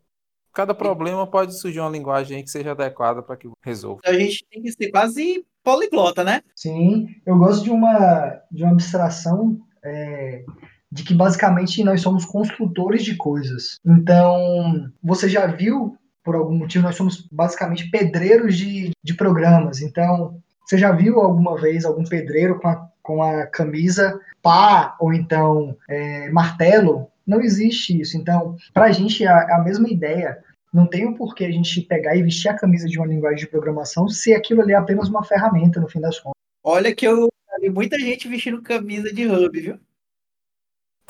cada 0.59 0.75
problema 0.75 1.25
pode 1.25 1.57
surgir 1.57 1.79
uma 1.79 1.91
linguagem 1.91 2.43
que 2.43 2.51
seja 2.51 2.73
adequada 2.73 3.23
para 3.23 3.37
que 3.37 3.49
resolva. 3.63 4.01
A 4.05 4.13
gente 4.13 4.45
tem 4.51 4.61
que 4.61 4.73
ser 4.73 4.91
quase 4.91 5.45
poliglota, 5.63 6.25
né? 6.25 6.43
Sim, 6.57 7.07
eu 7.25 7.39
gosto 7.39 7.63
de 7.63 7.71
uma, 7.71 8.43
de 8.51 8.65
uma 8.65 8.73
abstração 8.73 9.57
é, 9.85 10.45
de 10.91 11.05
que 11.05 11.15
basicamente 11.15 11.85
nós 11.85 12.01
somos 12.01 12.25
construtores 12.25 13.05
de 13.05 13.17
coisas. 13.17 13.79
Então, 13.87 14.91
você 15.01 15.29
já 15.29 15.47
viu, 15.47 15.97
por 16.23 16.35
algum 16.35 16.55
motivo, 16.55 16.85
nós 16.85 16.97
somos 16.97 17.27
basicamente 17.31 17.91
pedreiros 17.91 18.57
de, 18.57 18.91
de 19.03 19.15
programas. 19.15 19.81
Então, 19.81 20.41
você 20.65 20.77
já 20.77 20.93
viu 20.93 21.21
alguma 21.21 21.57
vez 21.57 21.85
algum 21.85 22.05
pedreiro 22.05 22.61
com 22.61 22.69
a, 22.69 22.89
com 23.03 23.23
a 23.23 23.47
camisa 23.47 24.21
pá 24.43 24.97
ou 25.01 25.13
então 25.13 25.77
é, 25.89 26.31
martelo? 26.31 27.09
Não 27.27 27.41
existe 27.41 28.01
isso. 28.01 28.17
Então, 28.17 28.57
para 28.73 28.87
a 28.87 28.93
gente, 28.93 29.25
é 29.25 29.29
a 29.29 29.63
mesma 29.63 29.89
ideia 29.89 30.39
não 30.73 30.87
tem 30.87 31.07
o 31.07 31.11
um 31.11 31.15
porquê 31.15 31.45
a 31.45 31.51
gente 31.51 31.81
pegar 31.83 32.15
e 32.15 32.23
vestir 32.23 32.49
a 32.49 32.57
camisa 32.57 32.87
de 32.87 32.99
uma 32.99 33.07
linguagem 33.07 33.39
de 33.39 33.47
programação 33.47 34.09
se 34.09 34.35
aquilo 34.35 34.61
ali 34.63 34.73
é 34.73 34.77
apenas 34.77 35.09
uma 35.09 35.25
ferramenta, 35.25 35.81
no 35.81 35.89
fim 35.89 36.01
das 36.01 36.19
contas. 36.19 36.39
Olha 36.63 36.95
que 36.95 37.07
eu 37.07 37.29
vi 37.61 37.71
muita 37.71 37.99
gente 37.99 38.29
vestindo 38.29 38.63
camisa 38.63 39.13
de 39.13 39.27
hub, 39.27 39.61
viu? 39.61 39.81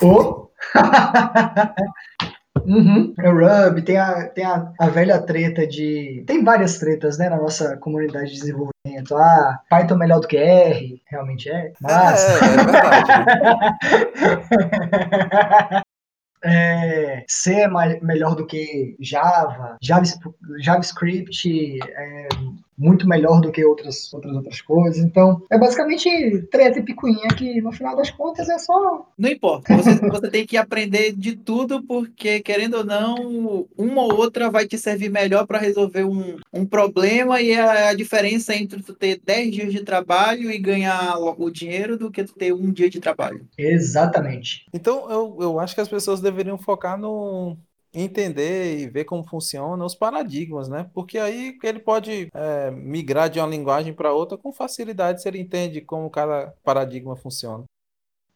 Oh. 0.01 0.49
uhum. 2.69 3.13
É 3.19 3.29
o 3.29 3.33
Ruby, 3.33 3.81
tem, 3.81 3.97
a, 3.97 4.27
tem 4.29 4.45
a, 4.45 4.71
a 4.79 4.87
velha 4.87 5.19
treta 5.19 5.65
de. 5.65 6.23
Tem 6.27 6.43
várias 6.43 6.77
tretas, 6.77 7.17
né, 7.17 7.29
na 7.29 7.37
nossa 7.37 7.75
comunidade 7.77 8.31
de 8.31 8.39
desenvolvimento. 8.39 9.15
Ah, 9.15 9.59
Python 9.69 9.95
melhor 9.95 10.19
do 10.19 10.27
que 10.27 10.37
R, 10.37 11.01
realmente 11.07 11.49
é. 11.49 11.73
Mas. 11.81 12.23
É, 12.23 12.35
é 12.35 12.39
verdade. 12.55 13.11
é, 16.43 17.23
C 17.27 17.53
é 17.53 17.67
mais, 17.67 18.01
melhor 18.01 18.35
do 18.35 18.45
que 18.45 18.95
Java, 18.99 19.77
JavaScript 19.81 21.79
é 21.83 22.27
muito 22.79 23.07
melhor 23.07 23.41
do 23.41 23.51
que 23.51 23.63
outras, 23.65 24.11
outras 24.13 24.33
outras 24.33 24.61
coisas. 24.61 25.03
Então, 25.03 25.43
é 25.51 25.57
basicamente 25.57 26.41
treta 26.49 26.79
e 26.79 26.83
picuinha 26.83 27.27
que, 27.37 27.61
no 27.61 27.71
final 27.73 27.95
das 27.95 28.09
contas, 28.09 28.47
é 28.47 28.57
só... 28.57 29.05
Não 29.17 29.29
importa. 29.29 29.75
Você, 29.75 29.95
você 29.95 30.29
tem 30.29 30.47
que 30.47 30.55
aprender 30.55 31.11
de 31.11 31.35
tudo, 31.35 31.83
porque, 31.83 32.39
querendo 32.39 32.77
ou 32.77 32.85
não, 32.85 33.67
uma 33.77 34.03
ou 34.03 34.15
outra 34.15 34.49
vai 34.49 34.65
te 34.65 34.77
servir 34.77 35.09
melhor 35.09 35.45
para 35.45 35.59
resolver 35.59 36.05
um, 36.05 36.37
um 36.53 36.65
problema 36.65 37.41
e 37.41 37.53
a, 37.53 37.89
a 37.89 37.93
diferença 37.93 38.55
entre 38.55 38.81
tu 38.81 38.93
ter 38.93 39.19
10 39.23 39.51
dias 39.51 39.73
de 39.73 39.83
trabalho 39.83 40.49
e 40.49 40.57
ganhar 40.57 41.17
o 41.19 41.49
dinheiro 41.49 41.97
do 41.97 42.09
que 42.09 42.23
tu 42.23 42.33
ter 42.33 42.53
um 42.53 42.71
dia 42.71 42.89
de 42.89 43.01
trabalho. 43.01 43.45
Exatamente. 43.57 44.65
Então, 44.73 45.11
eu, 45.11 45.37
eu 45.41 45.59
acho 45.59 45.75
que 45.75 45.81
as 45.81 45.89
pessoas 45.89 46.21
deveriam 46.21 46.57
focar 46.57 46.97
no, 46.97 47.57
entender 47.93 48.79
e 48.79 48.87
ver 48.87 49.05
como 49.05 49.27
funcionam 49.27 49.85
os 49.85 49.95
paradigmas, 49.95 50.67
né? 50.67 50.89
Porque 50.93 51.17
aí 51.17 51.57
ele 51.63 51.79
pode 51.79 52.29
é, 52.33 52.71
migrar 52.71 53.29
de 53.29 53.39
uma 53.39 53.47
linguagem 53.47 53.93
para 53.93 54.13
outra 54.13 54.37
com 54.37 54.53
facilidade 54.53 55.21
se 55.21 55.27
ele 55.27 55.39
entende 55.39 55.81
como 55.81 56.09
cada 56.09 56.53
paradigma 56.63 57.15
funciona. 57.15 57.63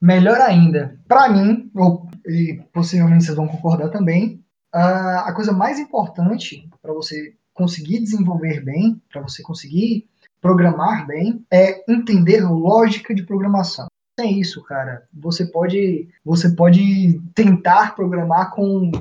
Melhor 0.02 0.40
ainda, 0.42 1.00
para 1.08 1.30
mim, 1.30 1.72
ou, 1.76 2.10
e 2.26 2.62
possivelmente 2.74 3.24
vocês 3.24 3.38
vão 3.38 3.48
concordar 3.48 3.90
também, 3.90 4.44
a, 4.72 5.30
a 5.30 5.34
coisa 5.34 5.54
mais 5.54 5.80
importante 5.80 6.70
para 6.82 6.94
você 6.94 7.36
conseguir 7.54 8.00
desenvolver 8.00 8.60
bem, 8.62 9.02
para 9.12 9.22
você 9.22 9.42
conseguir 9.42 10.08
programar 10.42 11.08
bem, 11.08 11.46
é 11.50 11.90
entender 11.90 12.42
lógica 12.42 13.16
de 13.16 13.24
programação 13.24 13.88
é 14.20 14.26
isso, 14.26 14.64
cara. 14.64 15.04
Você 15.14 15.46
pode, 15.46 16.08
você 16.24 16.50
pode 16.50 17.20
tentar 17.34 17.96
programar 17.96 18.52
com 18.52 18.92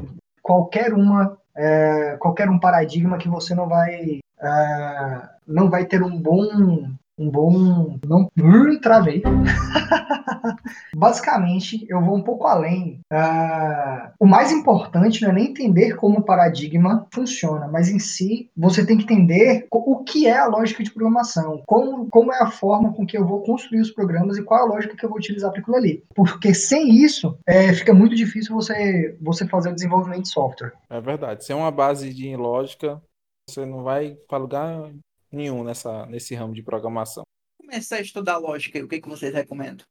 qualquer 0.42 0.92
uma 0.92 1.38
é, 1.56 2.16
qualquer 2.18 2.48
um 2.48 2.58
paradigma 2.58 3.18
que 3.18 3.28
você 3.28 3.54
não 3.54 3.68
vai 3.68 4.20
é, 4.40 5.28
não 5.46 5.70
vai 5.70 5.84
ter 5.84 6.02
um 6.02 6.20
bom 6.20 6.90
um 7.22 7.30
bom 7.30 7.98
não 8.06 8.22
uh, 8.24 8.80
travei. 8.80 9.22
Basicamente 10.94 11.86
eu 11.88 12.00
vou 12.00 12.16
um 12.16 12.22
pouco 12.22 12.46
além. 12.46 13.00
Uh, 13.12 14.10
o 14.18 14.26
mais 14.26 14.52
importante 14.52 15.22
não 15.22 15.30
é 15.30 15.34
nem 15.34 15.50
entender 15.50 15.96
como 15.96 16.18
o 16.18 16.24
paradigma 16.24 17.06
funciona 17.12 17.68
mas 17.68 17.88
em 17.88 17.98
si 17.98 18.50
você 18.56 18.84
tem 18.84 18.96
que 18.96 19.04
entender 19.04 19.66
o 19.70 20.02
que 20.04 20.26
é 20.26 20.38
a 20.38 20.46
lógica 20.46 20.82
de 20.82 20.90
programação 20.90 21.62
como, 21.66 22.08
como 22.08 22.32
é 22.32 22.42
a 22.42 22.50
forma 22.50 22.92
com 22.92 23.06
que 23.06 23.16
eu 23.16 23.26
vou 23.26 23.42
construir 23.42 23.80
os 23.80 23.90
programas 23.90 24.36
e 24.36 24.42
qual 24.42 24.60
é 24.60 24.62
a 24.62 24.74
lógica 24.74 24.96
que 24.96 25.04
eu 25.04 25.08
vou 25.08 25.18
utilizar 25.18 25.50
para 25.50 25.60
aquilo 25.60 25.76
ali. 25.76 26.04
Porque 26.14 26.54
sem 26.54 26.90
isso 26.90 27.36
é, 27.46 27.72
fica 27.72 27.94
muito 27.94 28.14
difícil 28.14 28.54
você 28.54 29.16
você 29.20 29.46
fazer 29.46 29.70
o 29.70 29.74
desenvolvimento 29.74 30.22
de 30.22 30.30
software. 30.30 30.72
É 30.90 31.00
verdade. 31.00 31.44
Sem 31.44 31.56
uma 31.56 31.70
base 31.70 32.12
de 32.12 32.36
lógica 32.36 33.00
você 33.48 33.66
não 33.66 33.82
vai 33.82 34.16
para 34.28 34.38
lugar 34.38 34.90
nenhum 35.32 35.64
nessa, 35.64 36.06
nesse 36.06 36.34
ramo 36.34 36.54
de 36.54 36.62
programação. 36.62 37.24
Começar 37.58 37.96
a 37.96 38.00
estudar 38.00 38.38
lógica, 38.38 38.78
o 38.78 38.88
que, 38.88 39.00
que 39.00 39.08
vocês 39.08 39.32
recomendam? 39.32 39.86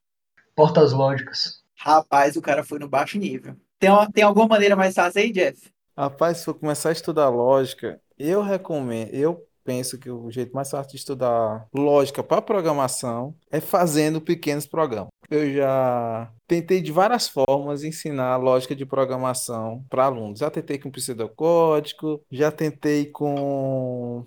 Portas 0.56 0.94
lógicas. 0.94 1.64
Rapaz, 1.76 2.36
o 2.36 2.42
cara 2.42 2.64
foi 2.64 2.78
no 2.78 2.88
baixo 2.88 3.18
nível. 3.18 3.56
Tem, 3.80 3.90
uma, 3.90 4.12
tem 4.12 4.24
alguma 4.24 4.48
maneira 4.48 4.76
mais 4.76 4.94
fácil 4.94 5.22
aí, 5.22 5.32
Jeff? 5.32 5.72
Rapaz, 5.98 6.38
se 6.38 6.46
for 6.46 6.54
começar 6.54 6.90
a 6.90 6.94
estudar 6.94 7.30
lógica, 7.30 8.00
eu 8.18 8.42
recomendo, 8.42 9.10
eu 9.14 9.48
penso 9.64 9.98
que 9.98 10.10
o 10.10 10.30
jeito 10.32 10.54
mais 10.54 10.70
fácil 10.70 10.92
de 10.92 10.98
estudar 10.98 11.68
lógica 11.74 12.24
para 12.24 12.42
programação 12.42 13.36
é 13.50 13.60
fazendo 13.60 14.22
pequenos 14.22 14.66
programas. 14.66 15.10
Eu 15.30 15.54
já 15.54 16.30
tentei 16.46 16.82
de 16.82 16.92
várias 16.92 17.30
formas 17.30 17.84
ensinar 17.84 18.36
lógica 18.36 18.76
de 18.76 18.86
programação 18.86 19.86
para 19.90 20.06
alunos. 20.06 20.40
Já 20.40 20.50
tentei 20.50 20.78
com 20.78 20.92
pseudocódigo, 20.92 22.22
já 22.30 22.52
tentei 22.52 23.06
com 23.06 24.26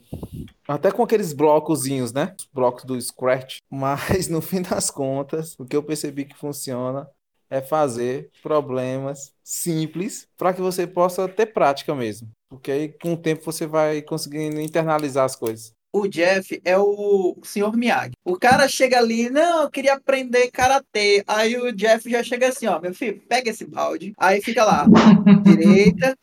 até 0.67 0.91
com 0.91 1.03
aqueles 1.03 1.35
blocozinhos, 1.35 2.13
né? 2.13 2.35
Os 2.39 2.49
blocos 2.53 2.85
do 2.85 3.01
Scratch. 3.01 3.59
Mas 3.71 4.29
no 4.29 4.41
fim 4.41 4.63
das 4.63 4.91
contas, 4.91 5.55
o 5.59 5.67
que 5.67 5.77
eu 5.77 5.83
percebi 5.83 6.25
que 6.25 6.37
funciona 6.37 7.07
é 7.51 7.61
fazer 7.61 8.31
problemas 8.43 9.33
simples 9.43 10.27
para 10.37 10.53
que 10.53 10.61
você 10.61 10.87
possa 10.87 11.29
ter 11.29 11.47
prática 11.47 11.95
mesmo. 11.95 12.29
Porque 12.55 12.71
aí 12.71 12.89
com 12.89 13.15
o 13.15 13.17
tempo 13.17 13.45
você 13.45 13.67
vai 13.67 14.03
conseguindo 14.03 14.61
internalizar 14.61 15.25
as 15.25 15.37
coisas. 15.37 15.73
O 15.93 16.09
Jeff 16.09 16.61
é 16.65 16.77
o 16.77 17.37
senhor 17.45 17.77
Miyagi. 17.77 18.15
O 18.25 18.37
cara 18.37 18.67
chega 18.67 18.99
ali, 18.99 19.31
não, 19.31 19.63
eu 19.63 19.71
queria 19.71 19.95
aprender 19.95 20.51
karatê. 20.51 21.23
Aí 21.25 21.57
o 21.57 21.71
Jeff 21.73 22.11
já 22.11 22.21
chega 22.21 22.49
assim, 22.49 22.67
ó, 22.67 22.81
meu 22.81 22.93
filho, 22.93 23.23
pega 23.29 23.51
esse 23.51 23.65
balde. 23.65 24.13
Aí 24.19 24.43
fica 24.43 24.65
lá, 24.65 24.87
direita, 25.45 26.19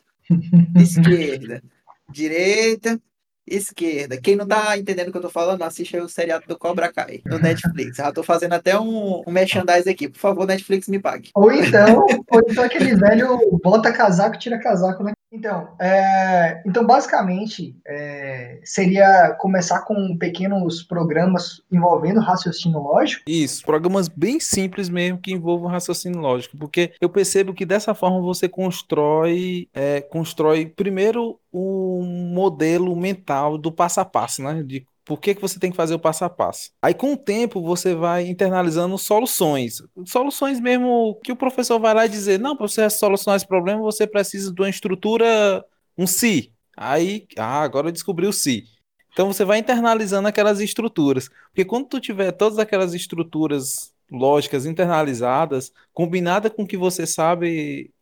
esquerda, 0.76 1.64
direita, 2.10 3.00
esquerda. 3.48 4.20
Quem 4.20 4.36
não 4.36 4.46
tá 4.46 4.78
entendendo 4.78 5.08
o 5.08 5.12
que 5.14 5.18
eu 5.18 5.22
tô 5.22 5.30
falando, 5.30 5.64
assiste 5.64 5.96
aí 5.96 6.02
o 6.02 6.10
seriado 6.10 6.46
do 6.48 6.58
Cobra 6.58 6.92
Kai, 6.92 7.22
no 7.26 7.40
Netflix. 7.40 7.96
Já 7.96 8.12
tô 8.12 8.24
fazendo 8.24 8.54
até 8.54 8.78
um, 8.78 9.24
um 9.26 9.32
merchandise 9.32 9.90
aqui. 9.90 10.10
Por 10.10 10.20
favor, 10.20 10.46
Netflix 10.46 10.90
me 10.90 11.00
pague. 11.00 11.30
Ou 11.34 11.52
então, 11.52 12.06
ou 12.30 12.42
então 12.46 12.64
aquele 12.64 12.94
velho 12.96 13.60
bota 13.64 13.94
casaco, 13.94 14.38
tira 14.38 14.60
casaco, 14.60 15.02
né? 15.04 15.14
Então, 15.32 15.70
é, 15.80 16.62
então 16.66 16.86
basicamente, 16.86 17.74
é, 17.88 18.60
seria 18.66 19.34
começar 19.40 19.82
com 19.82 20.18
pequenos 20.18 20.84
programas 20.84 21.62
envolvendo 21.72 22.20
raciocínio 22.20 22.80
lógico? 22.80 23.24
Isso, 23.26 23.64
programas 23.64 24.10
bem 24.10 24.42
simples 24.42 24.90
mesmo 24.90 25.20
que 25.20 25.32
envolvam 25.32 25.70
raciocínio 25.70 26.20
lógico, 26.20 26.58
porque 26.58 26.92
eu 27.00 27.10
percebo 27.10 27.54
que 27.54 27.66
dessa 27.66 27.94
forma 27.94 28.20
você 28.20 28.50
constrói, 28.50 29.70
é, 29.74 30.02
constrói 30.02 30.66
primeiro 30.66 31.40
o 31.50 32.02
modelo 32.04 32.94
mental 32.96 33.58
do 33.58 33.72
passo 33.72 34.02
a 34.02 34.06
passo, 34.06 34.44
né? 34.44 34.64
De 34.64 34.86
por 35.12 35.20
que, 35.20 35.36
que 35.36 35.42
você 35.42 35.60
tem 35.60 35.70
que 35.70 35.76
fazer 35.76 35.94
o 35.94 36.00
passo 36.00 36.24
a 36.24 36.30
passo. 36.30 36.72
Aí, 36.82 36.94
com 36.94 37.12
o 37.12 37.18
tempo, 37.18 37.62
você 37.62 37.94
vai 37.94 38.28
internalizando 38.28 38.98
soluções. 38.98 39.84
Soluções 40.06 40.58
mesmo 40.62 41.20
que 41.22 41.34
o 41.34 41.36
professor 41.36 41.82
vai 41.82 41.94
lá 41.94 42.08
dizer: 42.08 42.40
não, 42.40 42.56
para 42.56 42.66
você 42.66 42.90
solucionar 42.90 43.36
esse 43.36 43.46
problema, 43.46 43.82
você 43.82 44.08
precisa 44.08 44.54
de 44.54 44.62
uma 44.62 44.70
estrutura, 44.70 45.66
um 45.98 46.08
si. 46.08 46.54
Aí, 46.78 47.28
ah, 47.38 47.62
agora 47.62 47.90
eu 47.90 47.92
descobri 47.92 48.26
o 48.26 48.32
si. 48.32 48.64
Então 49.12 49.28
você 49.28 49.44
vai 49.44 49.60
internalizando 49.60 50.30
aquelas 50.30 50.62
estruturas. 50.62 51.28
Porque 51.50 51.66
quando 51.66 51.90
tu 51.90 52.00
tiver 52.00 52.32
todas 52.32 52.58
aquelas 52.58 52.94
estruturas 52.94 53.94
lógicas 54.10 54.66
internalizadas, 54.66 55.74
combinada 55.92 56.50
com 56.50 56.64
o 56.64 56.68
que 56.68 56.78
você 56.78 57.06
sabe 57.06 57.94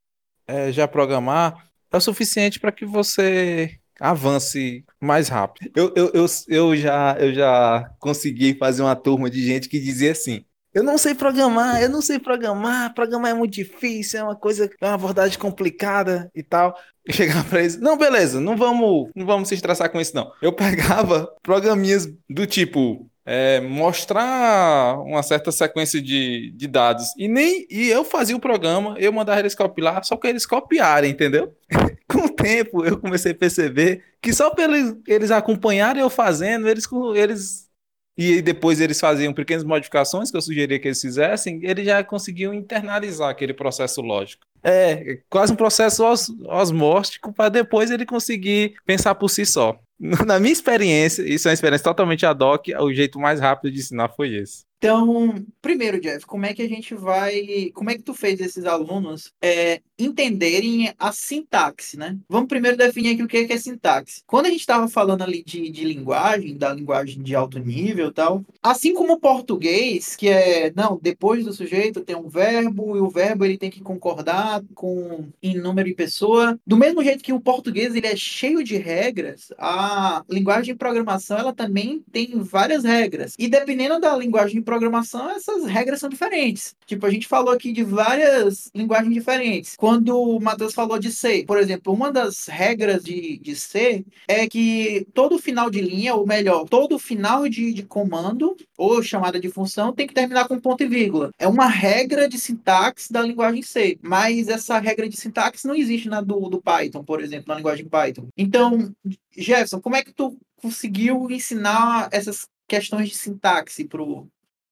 é, 0.46 0.72
já 0.72 0.88
programar, 0.88 1.68
é 1.92 1.98
o 1.98 2.02
suficiente 2.02 2.60
para 2.60 2.72
que 2.72 2.86
você 2.86 3.79
avance 4.00 4.86
mais 5.00 5.28
rápido. 5.28 5.72
Eu, 5.76 5.94
eu, 5.96 6.12
eu, 6.14 6.26
eu, 6.48 6.76
já, 6.76 7.16
eu 7.20 7.34
já 7.34 7.92
consegui 8.00 8.56
fazer 8.56 8.82
uma 8.82 8.96
turma 8.96 9.30
de 9.30 9.46
gente 9.46 9.68
que 9.68 9.80
dizia 9.80 10.12
assim: 10.12 10.46
eu 10.72 10.84
não 10.84 10.98
sei 11.00 11.16
programar, 11.16 11.82
eu 11.82 11.90
não 11.90 12.02
sei 12.02 12.20
programar, 12.20 12.94
programar 12.94 13.32
é 13.32 13.34
muito 13.34 13.54
difícil, 13.54 14.20
é 14.20 14.24
uma 14.24 14.36
coisa, 14.36 14.70
é 14.80 14.86
uma 14.86 14.94
abordagem 14.94 15.38
complicada 15.38 16.30
e 16.36 16.44
tal. 16.44 16.78
Eu 17.04 17.14
chegava 17.14 17.44
para 17.44 17.62
eles, 17.62 17.80
não, 17.80 17.98
beleza, 17.98 18.40
não 18.40 18.56
vamos, 18.56 19.10
não 19.16 19.26
vamos 19.26 19.50
se 19.50 19.56
estressar 19.56 19.92
com 19.92 20.00
isso, 20.00 20.16
não. 20.16 20.32
Eu 20.42 20.54
pegava 20.54 21.28
programinhas 21.42 22.08
do 22.30 22.46
tipo, 22.46 23.09
é, 23.32 23.62
mostrar 23.62 25.00
uma 25.02 25.22
certa 25.22 25.52
sequência 25.52 26.02
de, 26.02 26.50
de 26.56 26.68
dados. 26.68 27.14
E 27.16 27.28
nem 27.28 27.68
e 27.70 27.88
eu 27.88 28.04
fazia 28.04 28.36
o 28.36 28.40
programa, 28.40 28.96
eu 28.98 29.14
mandava 29.14 29.40
eles 29.40 29.54
copiar, 29.54 30.04
só 30.04 30.18
que 30.18 30.26
eles 30.26 30.48
copiarem, 30.48 31.12
entendeu? 31.12 31.56
Com 32.10 32.26
o 32.26 32.30
tempo 32.30 32.84
eu 32.84 32.98
comecei 33.00 33.34
a 33.34 33.36
perceber 33.36 34.04
que 34.20 34.34
só 34.34 34.50
pelos 34.50 34.96
eles 35.08 35.30
acompanharem 35.30 36.02
eu 36.02 36.10
fazendo, 36.10 36.68
eles, 36.68 36.88
eles 37.16 37.70
e 38.18 38.42
depois 38.42 38.82
eles 38.82 39.00
faziam 39.00 39.32
pequenas 39.32 39.64
modificações 39.64 40.32
que 40.32 40.36
eu 40.36 40.42
sugeria 40.42 40.80
que 40.80 40.88
eles 40.88 41.00
fizessem, 41.00 41.60
eles 41.64 41.86
já 41.86 42.04
conseguiam 42.04 42.52
internalizar 42.52 43.30
aquele 43.30 43.54
processo 43.54 44.02
lógico. 44.02 44.44
É, 44.64 45.20
quase 45.30 45.54
um 45.54 45.56
processo 45.56 46.04
os, 46.04 46.30
osmótico 46.48 47.32
para 47.32 47.50
depois 47.50 47.92
ele 47.92 48.08
conseguir 48.08 48.74
pensar 48.88 49.14
por 49.14 49.30
si 49.30 49.46
só. 49.46 49.80
Na 50.26 50.40
minha 50.40 50.54
experiência, 50.54 51.22
isso 51.24 51.48
é 51.48 51.52
uma 51.52 51.54
experiência 51.54 51.84
totalmente 51.84 52.26
ad 52.26 52.42
hoc, 52.44 52.70
o 52.80 52.94
jeito 52.94 53.20
mais 53.20 53.40
rápido 53.40 53.72
de 53.72 53.80
ensinar 53.80 54.10
foi 54.10 54.34
esse. 54.34 54.69
Então, 54.80 55.46
primeiro, 55.62 56.00
Jeff, 56.00 56.26
como 56.26 56.46
é 56.46 56.54
que 56.54 56.62
a 56.62 56.68
gente 56.68 56.96
vai. 56.96 57.70
Como 57.74 57.90
é 57.90 57.96
que 57.96 58.02
tu 58.02 58.14
fez 58.14 58.40
esses 58.40 58.64
alunos 58.64 59.34
é, 59.42 59.82
entenderem 60.00 60.94
a 60.98 61.12
sintaxe, 61.12 61.98
né? 61.98 62.18
Vamos 62.30 62.48
primeiro 62.48 62.78
definir 62.78 63.14
aqui 63.14 63.24
o 63.24 63.28
que 63.28 63.38
é, 63.38 63.46
que 63.46 63.54
é 63.54 63.58
sintaxe. 63.58 64.24
Quando 64.26 64.46
a 64.46 64.50
gente 64.50 64.62
estava 64.62 64.88
falando 64.88 65.22
ali 65.22 65.44
de, 65.44 65.70
de 65.70 65.84
linguagem, 65.84 66.58
da 66.58 66.74
linguagem 66.74 67.22
de 67.22 67.36
alto 67.36 67.60
nível 67.60 68.08
e 68.08 68.14
tal, 68.14 68.46
assim 68.64 68.94
como 68.94 69.14
o 69.14 69.20
português, 69.20 70.16
que 70.16 70.30
é, 70.30 70.72
não, 70.74 70.98
depois 71.02 71.44
do 71.44 71.52
sujeito 71.52 72.00
tem 72.00 72.16
um 72.16 72.30
verbo, 72.30 72.96
e 72.96 73.02
o 73.02 73.10
verbo 73.10 73.44
ele 73.44 73.58
tem 73.58 73.70
que 73.70 73.82
concordar 73.82 74.64
com 74.74 75.28
em 75.44 75.58
número 75.58 75.90
e 75.90 75.94
pessoa. 75.94 76.58
Do 76.66 76.78
mesmo 76.78 77.04
jeito 77.04 77.24
que 77.24 77.34
o 77.34 77.42
português 77.42 77.94
ele 77.94 78.08
é 78.08 78.16
cheio 78.16 78.64
de 78.64 78.78
regras, 78.78 79.52
a 79.58 80.24
linguagem 80.30 80.74
de 80.74 80.80
programação 80.80 81.38
ela 81.38 81.52
também 81.52 82.02
tem 82.14 82.40
várias 82.40 82.86
regras. 82.86 83.36
E 83.38 83.50
dependendo 83.50 84.00
da 84.00 84.16
linguagem 84.16 84.62
programação, 84.70 85.32
essas 85.32 85.66
regras 85.66 86.00
são 86.00 86.08
diferentes. 86.08 86.76
Tipo, 86.86 87.08
a 87.08 87.10
gente 87.10 87.28
falou 87.28 87.52
aqui 87.52 87.72
de 87.72 87.84
várias 87.84 88.70
linguagens 88.76 89.12
diferentes. 89.12 89.76
Quando 89.76 90.16
o 90.16 90.40
Matheus 90.40 90.76
falou 90.76 91.00
de 91.00 91.12
C, 91.12 91.44
por 91.48 91.58
exemplo, 91.58 91.92
uma 91.92 92.12
das 92.12 92.46
regras 92.46 93.04
de, 93.04 93.40
de 93.40 93.56
C 93.56 94.06
é 94.28 94.48
que 94.48 95.08
todo 95.12 95.40
final 95.40 95.72
de 95.72 95.82
linha, 95.82 96.14
ou 96.14 96.28
melhor, 96.28 96.70
todo 96.70 97.00
final 97.00 97.50
de, 97.50 97.74
de 97.74 97.82
comando 97.82 98.56
ou 98.78 99.02
chamada 99.02 99.40
de 99.40 99.50
função 99.50 99.92
tem 99.92 100.06
que 100.06 100.14
terminar 100.14 100.48
com 100.48 100.60
ponto 100.60 100.84
e 100.84 100.88
vírgula. 100.88 101.32
É 101.40 101.48
uma 101.48 101.66
regra 101.66 102.30
de 102.30 102.38
sintaxe 102.38 103.12
da 103.12 103.24
linguagem 103.24 103.64
C, 103.64 103.98
mas 104.04 104.50
essa 104.50 104.78
regra 104.78 105.10
de 105.10 105.18
sintaxe 105.18 105.68
não 105.68 105.74
existe 105.74 106.08
na 106.08 106.22
do, 106.22 106.48
do 106.48 106.62
Python, 106.62 107.04
por 107.04 107.24
exemplo, 107.24 107.46
na 107.48 107.56
linguagem 107.56 107.88
Python. 107.88 108.28
Então, 108.38 108.94
Jefferson, 109.36 109.82
como 109.82 109.96
é 109.96 110.04
que 110.04 110.14
tu 110.14 110.38
conseguiu 110.62 111.28
ensinar 111.32 112.08
essas 112.12 112.48
questões 112.68 113.10
de 113.10 113.16
sintaxe 113.16 113.84
pro, 113.84 114.30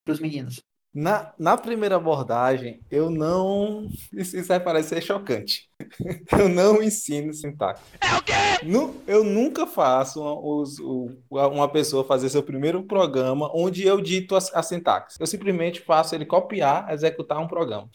para 0.08 0.14
os 0.14 0.20
meninos? 0.20 0.62
Na, 0.94 1.34
na 1.38 1.56
primeira 1.56 1.96
abordagem, 1.96 2.80
eu 2.90 3.10
não. 3.10 3.86
Isso, 4.10 4.38
isso 4.38 4.48
vai 4.48 4.58
parecer 4.58 5.02
chocante. 5.02 5.68
eu 6.32 6.48
não 6.48 6.82
ensino 6.82 7.32
sintaxe. 7.34 7.82
É 8.00 8.16
o 8.16 8.22
quê? 8.22 8.32
Nu, 8.64 8.96
eu 9.06 9.22
nunca 9.22 9.66
faço 9.66 10.22
uma, 11.30 11.46
uma 11.46 11.68
pessoa 11.68 12.04
fazer 12.04 12.30
seu 12.30 12.42
primeiro 12.42 12.82
programa 12.84 13.50
onde 13.54 13.86
eu 13.86 14.00
dito 14.00 14.34
a, 14.34 14.38
a 14.54 14.62
sintaxe. 14.62 15.18
Eu 15.20 15.26
simplesmente 15.26 15.82
faço 15.82 16.14
ele 16.14 16.24
copiar, 16.24 16.90
executar 16.90 17.38
um 17.38 17.46
programa. 17.46 17.88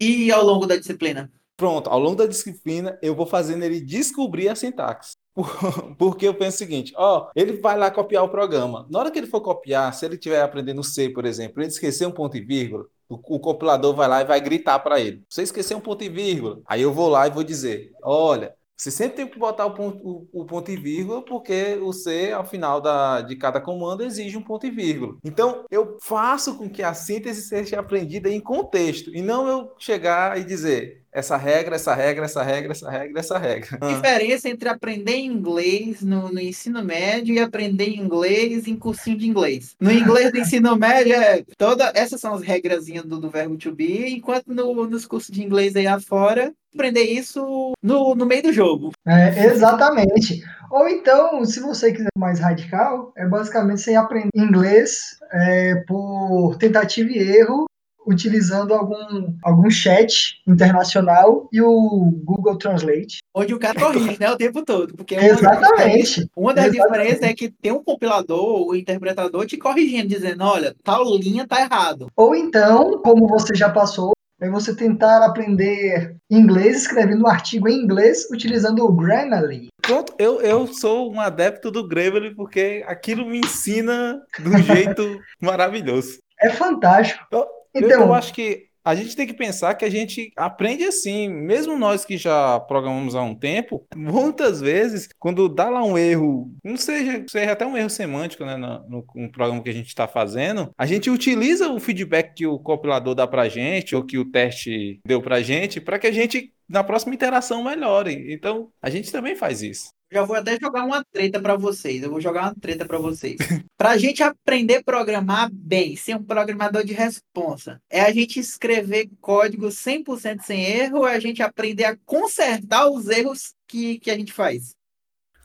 e 0.00 0.30
ao 0.30 0.44
longo 0.44 0.66
da 0.66 0.76
disciplina? 0.76 1.30
Pronto, 1.60 1.90
ao 1.90 1.98
longo 1.98 2.16
da 2.16 2.24
disciplina, 2.24 2.98
eu 3.02 3.14
vou 3.14 3.26
fazendo 3.26 3.62
ele 3.62 3.82
descobrir 3.82 4.48
a 4.48 4.56
sintaxe. 4.56 5.12
Porque 5.98 6.26
eu 6.26 6.32
penso 6.32 6.54
o 6.54 6.58
seguinte, 6.58 6.94
ó, 6.96 7.28
ele 7.36 7.60
vai 7.60 7.76
lá 7.76 7.90
copiar 7.90 8.24
o 8.24 8.30
programa. 8.30 8.86
Na 8.88 8.98
hora 8.98 9.10
que 9.10 9.18
ele 9.18 9.26
for 9.26 9.42
copiar, 9.42 9.92
se 9.92 10.06
ele 10.06 10.14
estiver 10.14 10.40
aprendendo 10.40 10.82
C, 10.82 11.10
por 11.10 11.26
exemplo, 11.26 11.60
ele 11.60 11.68
esquecer 11.68 12.06
um 12.06 12.12
ponto 12.12 12.34
e 12.34 12.40
vírgula, 12.40 12.86
o, 13.10 13.16
o 13.16 13.38
compilador 13.38 13.94
vai 13.94 14.08
lá 14.08 14.22
e 14.22 14.24
vai 14.24 14.40
gritar 14.40 14.78
para 14.78 14.98
ele: 14.98 15.22
Você 15.28 15.42
esqueceu 15.42 15.76
um 15.76 15.82
ponto 15.82 16.02
e 16.02 16.08
vírgula. 16.08 16.62
Aí 16.64 16.80
eu 16.80 16.94
vou 16.94 17.10
lá 17.10 17.26
e 17.26 17.30
vou 17.30 17.44
dizer: 17.44 17.92
Olha, 18.02 18.54
você 18.74 18.90
sempre 18.90 19.16
tem 19.16 19.28
que 19.28 19.38
botar 19.38 19.66
o 19.66 19.74
ponto, 19.74 19.98
o, 20.02 20.28
o 20.32 20.46
ponto 20.46 20.70
e 20.70 20.76
vírgula, 20.78 21.22
porque 21.22 21.78
o 21.82 21.92
C, 21.92 22.32
ao 22.32 22.46
final 22.46 22.80
da, 22.80 23.20
de 23.20 23.36
cada 23.36 23.60
comando, 23.60 24.02
exige 24.02 24.38
um 24.38 24.42
ponto 24.42 24.66
e 24.66 24.70
vírgula. 24.70 25.18
Então, 25.22 25.66
eu 25.70 25.98
faço 26.00 26.56
com 26.56 26.70
que 26.70 26.82
a 26.82 26.94
síntese 26.94 27.42
seja 27.42 27.78
aprendida 27.78 28.30
em 28.30 28.40
contexto, 28.40 29.14
e 29.14 29.20
não 29.20 29.46
eu 29.46 29.74
chegar 29.78 30.40
e 30.40 30.44
dizer 30.44 31.04
essa 31.12 31.36
regra, 31.36 31.76
essa 31.76 31.94
regra, 31.94 32.24
essa 32.24 32.42
regra, 32.42 32.72
essa 32.72 32.90
regra, 32.90 33.20
essa 33.20 33.38
regra. 33.38 33.78
A 33.80 33.92
diferença 33.94 34.48
entre 34.48 34.68
aprender 34.68 35.18
inglês 35.18 36.02
no, 36.02 36.32
no, 36.32 36.40
ensino 36.40 36.82
médio 36.84 37.34
e 37.34 37.40
aprender 37.40 37.88
inglês 37.88 38.66
em 38.66 38.76
cursinho 38.76 39.18
de 39.18 39.28
inglês. 39.28 39.74
No 39.80 39.90
inglês 39.90 40.30
do 40.30 40.38
ensino 40.38 40.76
médio, 40.76 41.14
é 41.14 41.42
toda, 41.58 41.92
essas 41.94 42.20
são 42.20 42.34
as 42.34 42.42
regrazinhas 42.42 43.04
do, 43.04 43.20
do 43.20 43.30
verbo 43.30 43.56
to 43.56 43.72
be, 43.72 44.14
enquanto 44.14 44.48
no, 44.48 44.86
nos 44.86 45.06
cursos 45.06 45.30
de 45.30 45.42
inglês 45.42 45.74
aí 45.76 45.86
afora, 45.86 46.52
aprender 46.74 47.02
isso 47.02 47.72
no, 47.82 48.14
no 48.14 48.26
meio 48.26 48.44
do 48.44 48.52
jogo. 48.52 48.92
É, 49.06 49.46
exatamente. 49.46 50.42
Ou 50.70 50.88
então, 50.88 51.44
se 51.44 51.58
você 51.58 51.90
quiser 51.92 52.08
mais 52.16 52.38
radical, 52.38 53.12
é 53.16 53.26
basicamente 53.26 53.80
você 53.80 53.94
aprender 53.96 54.30
inglês 54.36 55.18
é, 55.32 55.74
por 55.86 56.56
tentativa 56.56 57.10
e 57.10 57.18
erro, 57.18 57.66
utilizando 58.06 58.74
algum, 58.74 59.34
algum 59.42 59.70
chat 59.70 60.40
internacional 60.46 61.48
e 61.52 61.60
o 61.60 62.12
Google 62.24 62.56
Translate. 62.56 63.18
Onde 63.34 63.54
o 63.54 63.58
cara 63.58 63.78
corrige, 63.78 64.18
né, 64.18 64.30
o 64.30 64.36
tempo 64.36 64.64
todo. 64.64 64.94
Porque 64.94 65.14
Exatamente. 65.14 66.28
Uma 66.36 66.54
das, 66.54 66.72
diferenças 66.72 67.22
é 67.22 67.34
que 67.34 67.50
tem 67.50 67.72
um 67.72 67.82
compilador, 67.82 68.66
o 68.68 68.74
interpretador 68.74 69.46
te 69.46 69.56
corrigindo, 69.56 70.08
dizendo, 70.08 70.44
olha, 70.44 70.74
tal 70.82 71.04
linha 71.16 71.46
tá 71.46 71.60
errado. 71.60 72.08
Ou 72.16 72.34
então, 72.34 73.00
como 73.02 73.26
você 73.26 73.54
já 73.54 73.68
passou, 73.68 74.12
é 74.40 74.48
você 74.48 74.74
tentar 74.74 75.24
aprender 75.24 76.16
inglês 76.30 76.78
escrevendo 76.78 77.24
um 77.24 77.28
artigo 77.28 77.68
em 77.68 77.82
inglês 77.82 78.26
utilizando 78.30 78.84
o 78.84 78.92
Grammarly. 78.92 79.68
Pronto, 79.82 80.14
eu, 80.18 80.40
eu 80.40 80.66
sou 80.66 81.12
um 81.12 81.20
adepto 81.20 81.70
do 81.70 81.86
Grammarly 81.86 82.34
porque 82.34 82.82
aquilo 82.86 83.26
me 83.26 83.38
ensina 83.38 84.22
de 84.38 84.48
um 84.48 84.58
jeito 84.62 85.20
maravilhoso. 85.40 86.18
É 86.40 86.48
fantástico. 86.48 87.22
Eu, 87.30 87.46
então, 87.74 88.02
eu 88.02 88.14
acho 88.14 88.32
que 88.32 88.70
a 88.84 88.94
gente 88.94 89.14
tem 89.14 89.26
que 89.26 89.34
pensar 89.34 89.74
que 89.74 89.84
a 89.84 89.90
gente 89.90 90.32
aprende 90.36 90.84
assim, 90.84 91.28
mesmo 91.28 91.76
nós 91.76 92.04
que 92.04 92.16
já 92.16 92.58
programamos 92.60 93.14
há 93.14 93.22
um 93.22 93.34
tempo, 93.34 93.86
muitas 93.94 94.60
vezes, 94.60 95.08
quando 95.18 95.48
dá 95.48 95.68
lá 95.68 95.84
um 95.84 95.98
erro, 95.98 96.50
não 96.64 96.76
seja, 96.76 97.24
seja 97.28 97.52
até 97.52 97.66
um 97.66 97.76
erro 97.76 97.90
semântico 97.90 98.44
né, 98.44 98.56
no, 98.56 99.04
no 99.14 99.30
programa 99.30 99.62
que 99.62 99.70
a 99.70 99.74
gente 99.74 99.88
está 99.88 100.08
fazendo, 100.08 100.72
a 100.78 100.86
gente 100.86 101.10
utiliza 101.10 101.68
o 101.68 101.78
feedback 101.78 102.34
que 102.34 102.46
o 102.46 102.58
compilador 102.58 103.14
dá 103.14 103.26
para 103.26 103.48
gente, 103.48 103.94
ou 103.94 104.04
que 104.04 104.18
o 104.18 104.30
teste 104.30 105.00
deu 105.06 105.20
para 105.20 105.42
gente, 105.42 105.80
para 105.80 105.98
que 105.98 106.06
a 106.06 106.12
gente, 106.12 106.52
na 106.68 106.82
próxima 106.82 107.14
interação, 107.14 107.64
melhore. 107.64 108.32
Então, 108.32 108.70
a 108.80 108.88
gente 108.88 109.12
também 109.12 109.36
faz 109.36 109.62
isso. 109.62 109.90
Já 110.12 110.24
vou 110.24 110.34
até 110.34 110.58
jogar 110.60 110.84
uma 110.84 111.04
treta 111.04 111.40
para 111.40 111.56
vocês. 111.56 112.02
Eu 112.02 112.10
vou 112.10 112.20
jogar 112.20 112.42
uma 112.42 112.54
treta 112.54 112.84
para 112.84 112.98
vocês. 112.98 113.38
para 113.78 113.90
a 113.90 113.96
gente 113.96 114.22
aprender 114.22 114.76
a 114.76 114.82
programar 114.82 115.48
bem, 115.52 115.94
ser 115.94 116.16
um 116.16 116.22
programador 116.22 116.84
de 116.84 116.92
responsa, 116.92 117.80
é 117.88 118.00
a 118.00 118.12
gente 118.12 118.40
escrever 118.40 119.08
código 119.20 119.68
100% 119.68 120.40
sem 120.42 120.64
erro 120.64 120.98
ou 120.98 121.08
é 121.08 121.14
a 121.14 121.20
gente 121.20 121.42
aprender 121.42 121.84
a 121.84 121.96
consertar 122.04 122.90
os 122.90 123.08
erros 123.08 123.54
que, 123.68 124.00
que 124.00 124.10
a 124.10 124.16
gente 124.16 124.32
faz? 124.32 124.74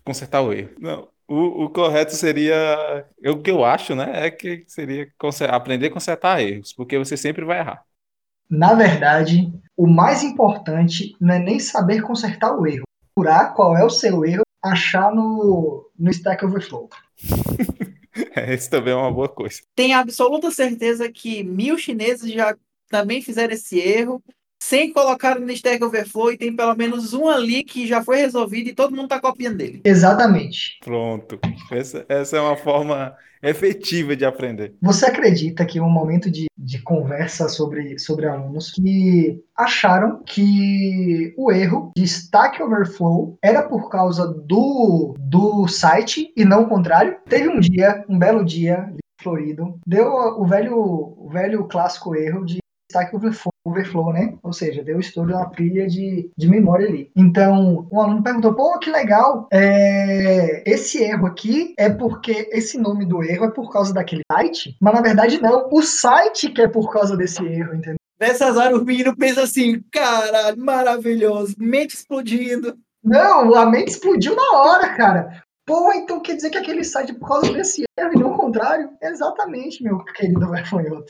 Consertar 0.04 0.42
o 0.42 0.52
erro. 0.52 0.72
Não, 0.80 1.08
o, 1.28 1.66
o, 1.66 1.70
correto 1.70 2.16
seria, 2.16 3.06
o 3.24 3.42
que 3.42 3.52
eu 3.52 3.64
acho, 3.64 3.96
né, 3.96 4.28
é 4.28 4.32
que 4.32 4.64
seria 4.68 5.08
aprender 5.50 5.88
a 5.88 5.92
consertar 5.92 6.42
erros, 6.42 6.74
porque 6.74 6.98
você 6.98 7.16
sempre 7.16 7.46
vai 7.46 7.60
errar. 7.60 7.84
Na 8.50 8.74
verdade, 8.74 9.52
o 9.76 9.88
mais 9.88 10.24
importante 10.24 11.16
não 11.20 11.34
é 11.34 11.40
nem 11.40 11.60
saber 11.60 12.02
consertar 12.02 12.56
o 12.56 12.66
erro, 12.66 12.84
procurar 13.14 13.54
qual 13.54 13.78
é 13.78 13.84
o 13.84 13.90
seu 13.90 14.24
erro 14.24 14.45
achar 14.66 15.14
no, 15.14 15.90
no 15.98 16.12
Stack 16.12 16.44
Overflow. 16.46 16.90
Isso 18.54 18.70
também 18.70 18.94
é 18.94 18.96
uma 18.96 19.12
boa 19.12 19.30
coisa. 19.30 19.62
Tenho 19.76 19.98
absoluta 19.98 20.50
certeza 20.52 21.12
que 21.12 21.44
mil 21.44 21.78
chineses 21.78 22.32
já 22.32 22.56
também 22.90 23.22
fizeram 23.22 23.54
esse 23.54 23.80
erro, 23.80 24.24
sem 24.60 24.92
colocar 24.94 25.40
no 25.40 25.52
Stack 25.52 25.84
Overflow, 25.84 26.32
e 26.32 26.38
tem 26.38 26.56
pelo 26.56 26.76
menos 26.76 27.14
um 27.14 27.28
ali 27.28 27.64
que 27.64 27.86
já 27.86 28.04
foi 28.04 28.18
resolvido 28.18 28.70
e 28.70 28.74
todo 28.74 28.96
mundo 28.96 29.06
está 29.06 29.20
copiando 29.20 29.58
dele. 29.58 29.82
Exatamente. 29.84 30.78
Pronto. 30.84 31.40
Essa, 31.72 32.06
essa 32.08 32.38
é 32.38 32.42
uma 32.42 32.56
forma 32.56 33.16
efetiva 33.50 34.16
de 34.16 34.26
aprender. 34.26 34.76
Você 34.82 35.06
acredita 35.06 35.66
que 35.66 35.80
um 35.80 35.90
momento 35.90 36.30
de, 36.30 36.48
de 36.58 36.82
conversa 36.82 37.48
sobre, 37.48 38.00
sobre 38.00 38.28
alunos 38.28 38.72
que 38.72 39.42
acharam 39.56 40.24
que 40.26 41.34
o 41.38 41.52
erro 41.52 41.92
de 41.96 42.04
Stack 42.04 42.62
Overflow 42.62 43.38
era 43.42 43.64
por 43.64 43.90
causa 43.90 44.28
do, 44.28 45.16
do 45.20 45.68
site 45.68 46.34
e 46.36 46.44
não 46.44 46.64
o 46.64 46.70
contrário? 46.70 47.18
Teve 47.28 47.50
um 47.50 47.60
dia, 47.60 48.04
um 48.10 48.18
belo 48.18 48.44
dia, 48.44 48.92
florido, 49.22 49.80
deu 49.86 50.08
o 50.08 50.46
velho, 50.46 50.78
o 50.78 51.30
velho 51.30 51.68
clássico 51.68 52.16
erro 52.16 52.46
de 52.46 52.60
Stack 52.92 53.16
Overflow 53.16 53.55
overflow, 53.66 54.14
né? 54.14 54.36
Ou 54.44 54.54
seja, 54.54 54.84
deu 54.84 55.00
estouro 55.00 55.32
na 55.32 55.46
pilha 55.48 55.88
de, 55.88 56.30
de 56.38 56.48
memória 56.48 56.88
ali. 56.88 57.12
Então, 57.16 57.88
um 57.92 58.00
aluno 58.00 58.24
perguntou, 58.24 58.54
pô, 58.54 58.78
que 58.78 58.92
legal, 58.92 59.48
é, 59.52 60.64
esse 60.70 61.04
erro 61.04 61.26
aqui 61.26 61.74
é 61.78 61.90
porque 61.90 62.48
esse 62.52 62.78
nome 62.78 63.06
do 63.06 63.24
erro 63.24 63.46
é 63.46 63.52
por 63.52 63.72
causa 63.72 63.94
daquele 63.94 64.22
site, 64.32 64.78
mas 64.80 64.94
na 64.94 65.02
verdade 65.02 65.42
não, 65.42 65.68
o 65.72 65.82
site 65.82 66.50
que 66.50 66.62
é 66.62 66.68
por 66.68 66.92
causa 66.92 67.18
desse 67.18 67.44
erro, 67.44 67.74
entendeu? 67.76 67.98
Nessas 68.20 68.56
horas 68.56 68.80
o 68.80 68.86
menino 68.86 69.16
pensa 69.16 69.44
assim, 69.44 69.84
caralho, 69.92 70.58
maravilhoso, 70.58 71.56
mente 71.58 71.96
explodindo. 71.96 72.78
Não, 73.04 73.54
a 73.56 73.66
mente 73.66 73.90
explodiu 73.90 74.36
na 74.36 74.52
hora, 74.60 74.96
cara. 74.96 75.44
Pô, 75.66 75.92
então 75.94 76.22
quer 76.22 76.36
dizer 76.36 76.52
que 76.52 76.58
aquele 76.58 76.84
site 76.84 77.12
é 77.12 77.16
por 77.16 77.28
causa 77.28 77.52
desse 77.52 77.84
erro 78.00 78.12
e 78.14 78.20
não 78.20 78.34
o 78.34 78.38
contrário? 78.38 78.90
Exatamente, 79.02 79.84
meu 79.84 79.98
querido 80.00 80.40
vergonhoso. 80.50 81.08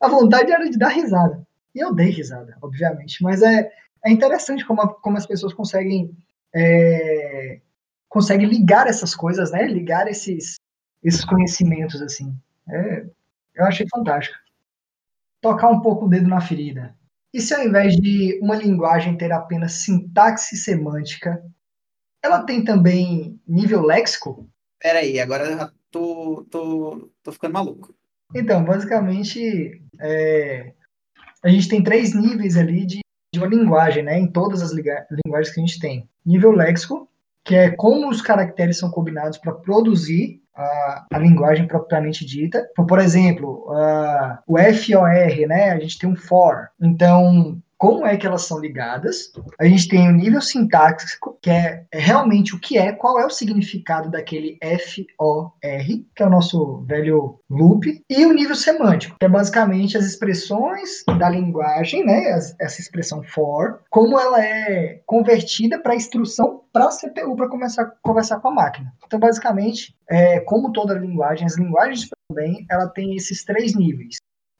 A 0.00 0.08
vontade 0.08 0.50
era 0.50 0.68
de 0.68 0.78
dar 0.78 0.88
risada. 0.88 1.42
E 1.74 1.80
eu 1.80 1.94
dei 1.94 2.10
risada, 2.10 2.56
obviamente. 2.60 3.22
Mas 3.22 3.42
é, 3.42 3.70
é 4.04 4.10
interessante 4.10 4.64
como, 4.64 4.82
a, 4.82 4.94
como 5.00 5.16
as 5.16 5.26
pessoas 5.26 5.52
conseguem, 5.52 6.16
é, 6.54 7.60
conseguem 8.08 8.48
ligar 8.48 8.86
essas 8.86 9.14
coisas, 9.14 9.50
né? 9.50 9.66
Ligar 9.66 10.08
esses, 10.08 10.56
esses 11.02 11.24
conhecimentos, 11.24 12.00
assim. 12.02 12.34
É, 12.68 13.06
eu 13.54 13.64
achei 13.64 13.86
fantástico. 13.88 14.36
Tocar 15.40 15.70
um 15.70 15.80
pouco 15.80 16.06
o 16.06 16.08
dedo 16.08 16.28
na 16.28 16.40
ferida. 16.40 16.94
E 17.32 17.40
se 17.40 17.54
ao 17.54 17.64
invés 17.64 17.94
de 17.94 18.38
uma 18.42 18.56
linguagem 18.56 19.16
ter 19.16 19.32
apenas 19.32 19.74
sintaxe 19.84 20.56
semântica, 20.56 21.42
ela 22.22 22.42
tem 22.42 22.64
também 22.64 23.40
nível 23.46 23.82
léxico? 23.82 24.48
Peraí, 24.80 25.20
agora 25.20 25.44
eu 25.44 25.70
tô, 25.90 26.46
tô, 26.50 27.10
tô 27.22 27.32
ficando 27.32 27.54
maluco. 27.54 27.94
Então, 28.34 28.64
basicamente, 28.64 29.82
é, 30.00 30.72
a 31.42 31.48
gente 31.48 31.68
tem 31.68 31.82
três 31.82 32.14
níveis 32.14 32.56
ali 32.56 32.84
de, 32.84 33.00
de 33.32 33.40
uma 33.40 33.46
linguagem, 33.46 34.02
né? 34.02 34.18
Em 34.18 34.26
todas 34.26 34.62
as 34.62 34.72
linguagens 34.72 35.54
que 35.54 35.60
a 35.60 35.64
gente 35.66 35.80
tem. 35.80 36.08
Nível 36.24 36.52
léxico, 36.52 37.08
que 37.44 37.54
é 37.54 37.70
como 37.70 38.08
os 38.08 38.20
caracteres 38.20 38.78
são 38.78 38.90
combinados 38.90 39.38
para 39.38 39.52
produzir 39.52 40.40
a, 40.54 41.06
a, 41.12 41.18
linguagem 41.18 41.66
propriamente 41.66 42.24
dita. 42.24 42.68
Então, 42.72 42.86
por 42.86 42.98
exemplo, 42.98 43.66
uh, 43.68 44.38
o 44.46 44.58
FOR, 44.58 45.48
né? 45.48 45.70
A 45.70 45.80
gente 45.80 45.98
tem 45.98 46.08
um 46.08 46.16
for. 46.16 46.68
Então, 46.80 47.60
como 47.80 48.04
é 48.04 48.14
que 48.14 48.26
elas 48.26 48.42
são 48.42 48.60
ligadas. 48.60 49.32
A 49.58 49.64
gente 49.64 49.88
tem 49.88 50.06
o 50.06 50.12
nível 50.12 50.42
sintáxico, 50.42 51.38
que 51.40 51.48
é 51.48 51.86
realmente 51.90 52.54
o 52.54 52.60
que 52.60 52.76
é, 52.76 52.92
qual 52.92 53.18
é 53.18 53.24
o 53.24 53.30
significado 53.30 54.10
daquele 54.10 54.58
FOR, 55.16 55.54
que 56.14 56.22
é 56.22 56.26
o 56.26 56.30
nosso 56.30 56.82
velho 56.82 57.40
loop, 57.48 58.04
e 58.10 58.26
o 58.26 58.34
nível 58.34 58.54
semântico, 58.54 59.16
que 59.18 59.24
é 59.24 59.28
basicamente 59.30 59.96
as 59.96 60.04
expressões 60.04 61.02
da 61.18 61.30
linguagem, 61.30 62.04
né, 62.04 62.38
essa 62.60 62.80
expressão 62.82 63.22
for, 63.22 63.80
como 63.88 64.20
ela 64.20 64.44
é 64.44 65.00
convertida 65.06 65.80
para 65.80 65.96
instrução 65.96 66.60
para 66.70 66.84
a 66.84 66.90
CPU 66.90 67.34
para 67.34 67.48
começar 67.48 67.82
a 67.82 67.92
conversar 68.02 68.40
com 68.40 68.48
a 68.48 68.54
máquina. 68.54 68.92
Então, 69.06 69.18
basicamente, 69.18 69.96
é, 70.06 70.38
como 70.40 70.70
toda 70.70 70.92
linguagem, 70.92 71.46
as 71.46 71.56
linguagens 71.56 72.10
também, 72.28 72.66
ela 72.70 72.88
tem 72.88 73.16
esses 73.16 73.42
três 73.42 73.74
níveis, 73.74 74.16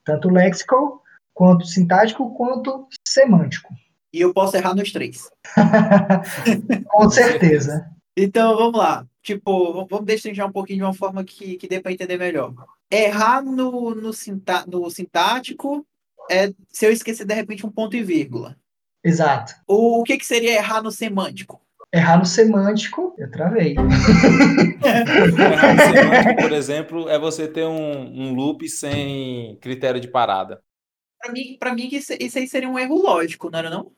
tanto 0.06 0.30
lexical 0.30 1.02
quanto 1.40 1.64
sintático 1.64 2.34
quanto 2.34 2.86
semântico. 3.12 3.74
E 4.12 4.20
eu 4.20 4.32
posso 4.32 4.56
errar 4.56 4.74
nos 4.74 4.92
três. 4.92 5.28
Com 6.88 7.10
certeza. 7.10 7.88
Então, 8.16 8.56
vamos 8.56 8.78
lá. 8.78 9.06
Tipo, 9.22 9.86
vamos 9.86 10.06
destrinchar 10.06 10.48
um 10.48 10.52
pouquinho 10.52 10.78
de 10.78 10.84
uma 10.84 10.94
forma 10.94 11.22
que, 11.22 11.56
que 11.56 11.68
dê 11.68 11.80
para 11.80 11.92
entender 11.92 12.18
melhor. 12.18 12.54
Errar 12.90 13.42
no, 13.42 13.94
no, 13.94 14.12
sintá, 14.12 14.64
no 14.66 14.90
sintático 14.90 15.86
é 16.30 16.52
se 16.68 16.86
eu 16.86 16.92
esquecer 16.92 17.24
de 17.24 17.34
repente 17.34 17.66
um 17.66 17.70
ponto 17.70 17.96
e 17.96 18.02
vírgula. 18.02 18.56
Exato. 19.04 19.54
O, 19.66 20.00
o 20.00 20.04
que, 20.04 20.18
que 20.18 20.26
seria 20.26 20.54
errar 20.54 20.82
no 20.82 20.90
semântico? 20.90 21.60
Errar 21.92 22.18
no 22.18 22.24
semântico, 22.24 23.14
eu 23.18 23.30
travei. 23.30 23.74
errar 23.74 23.84
no 25.74 25.82
semântico, 25.82 26.42
por 26.42 26.52
exemplo, 26.52 27.08
é 27.08 27.18
você 27.18 27.48
ter 27.48 27.64
um, 27.64 28.30
um 28.30 28.34
loop 28.34 28.68
sem 28.68 29.58
critério 29.60 30.00
de 30.00 30.08
parada. 30.08 30.60
Pra 31.20 31.32
mim, 31.32 31.56
pra 31.58 31.74
mim 31.74 31.88
isso, 31.92 32.14
isso 32.18 32.38
aí 32.38 32.48
seria 32.48 32.68
um 32.68 32.78
erro 32.78 33.02
lógico, 33.02 33.50
não 33.50 33.58
era 33.58 33.70
não? 33.70 33.92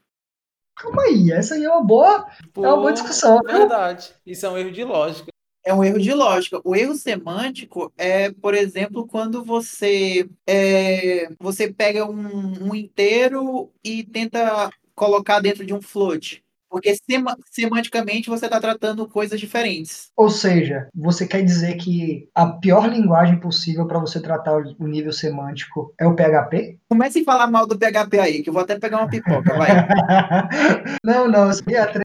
Calma 0.74 1.02
aí, 1.02 1.30
essa 1.30 1.54
aí 1.54 1.64
é 1.64 1.70
uma 1.70 1.84
boa, 1.84 2.26
Pô, 2.52 2.64
é 2.64 2.68
uma 2.68 2.78
boa 2.78 2.92
discussão. 2.92 3.40
Verdade. 3.42 4.12
Isso 4.26 4.44
é 4.44 4.50
um 4.50 4.58
erro 4.58 4.72
de 4.72 4.82
lógica. 4.82 5.30
É 5.64 5.72
um 5.72 5.84
erro 5.84 6.00
de 6.00 6.12
lógica. 6.12 6.60
O 6.64 6.74
erro 6.74 6.94
semântico 6.94 7.92
é, 7.96 8.32
por 8.32 8.52
exemplo, 8.52 9.06
quando 9.06 9.44
você 9.44 10.28
é, 10.44 11.28
você 11.38 11.72
pega 11.72 12.04
um, 12.04 12.70
um 12.70 12.74
inteiro 12.74 13.70
e 13.84 14.02
tenta 14.02 14.70
colocar 14.94 15.38
dentro 15.38 15.64
de 15.64 15.72
um 15.72 15.80
float. 15.80 16.41
Porque 16.72 16.94
sem 16.94 17.22
semanticamente 17.50 18.30
você 18.30 18.46
está 18.46 18.58
tratando 18.58 19.06
coisas 19.06 19.38
diferentes. 19.38 20.08
Ou 20.16 20.30
seja, 20.30 20.88
você 20.94 21.26
quer 21.26 21.42
dizer 21.42 21.74
que 21.74 22.30
a 22.34 22.46
pior 22.46 22.88
linguagem 22.88 23.38
possível 23.38 23.86
para 23.86 23.98
você 23.98 24.18
tratar 24.18 24.56
o 24.56 24.86
nível 24.86 25.12
semântico 25.12 25.94
é 26.00 26.06
o 26.06 26.16
PHP? 26.16 26.78
Comece 26.88 27.20
a 27.20 27.24
falar 27.24 27.46
mal 27.48 27.66
do 27.66 27.78
PHP 27.78 28.18
aí, 28.18 28.42
que 28.42 28.48
eu 28.48 28.54
vou 28.54 28.62
até 28.62 28.78
pegar 28.78 29.00
uma 29.00 29.10
pipoca, 29.10 29.54
vai. 29.54 29.68
não, 31.04 31.28
não, 31.28 31.48
eu 31.48 31.52
seria... 31.52 31.92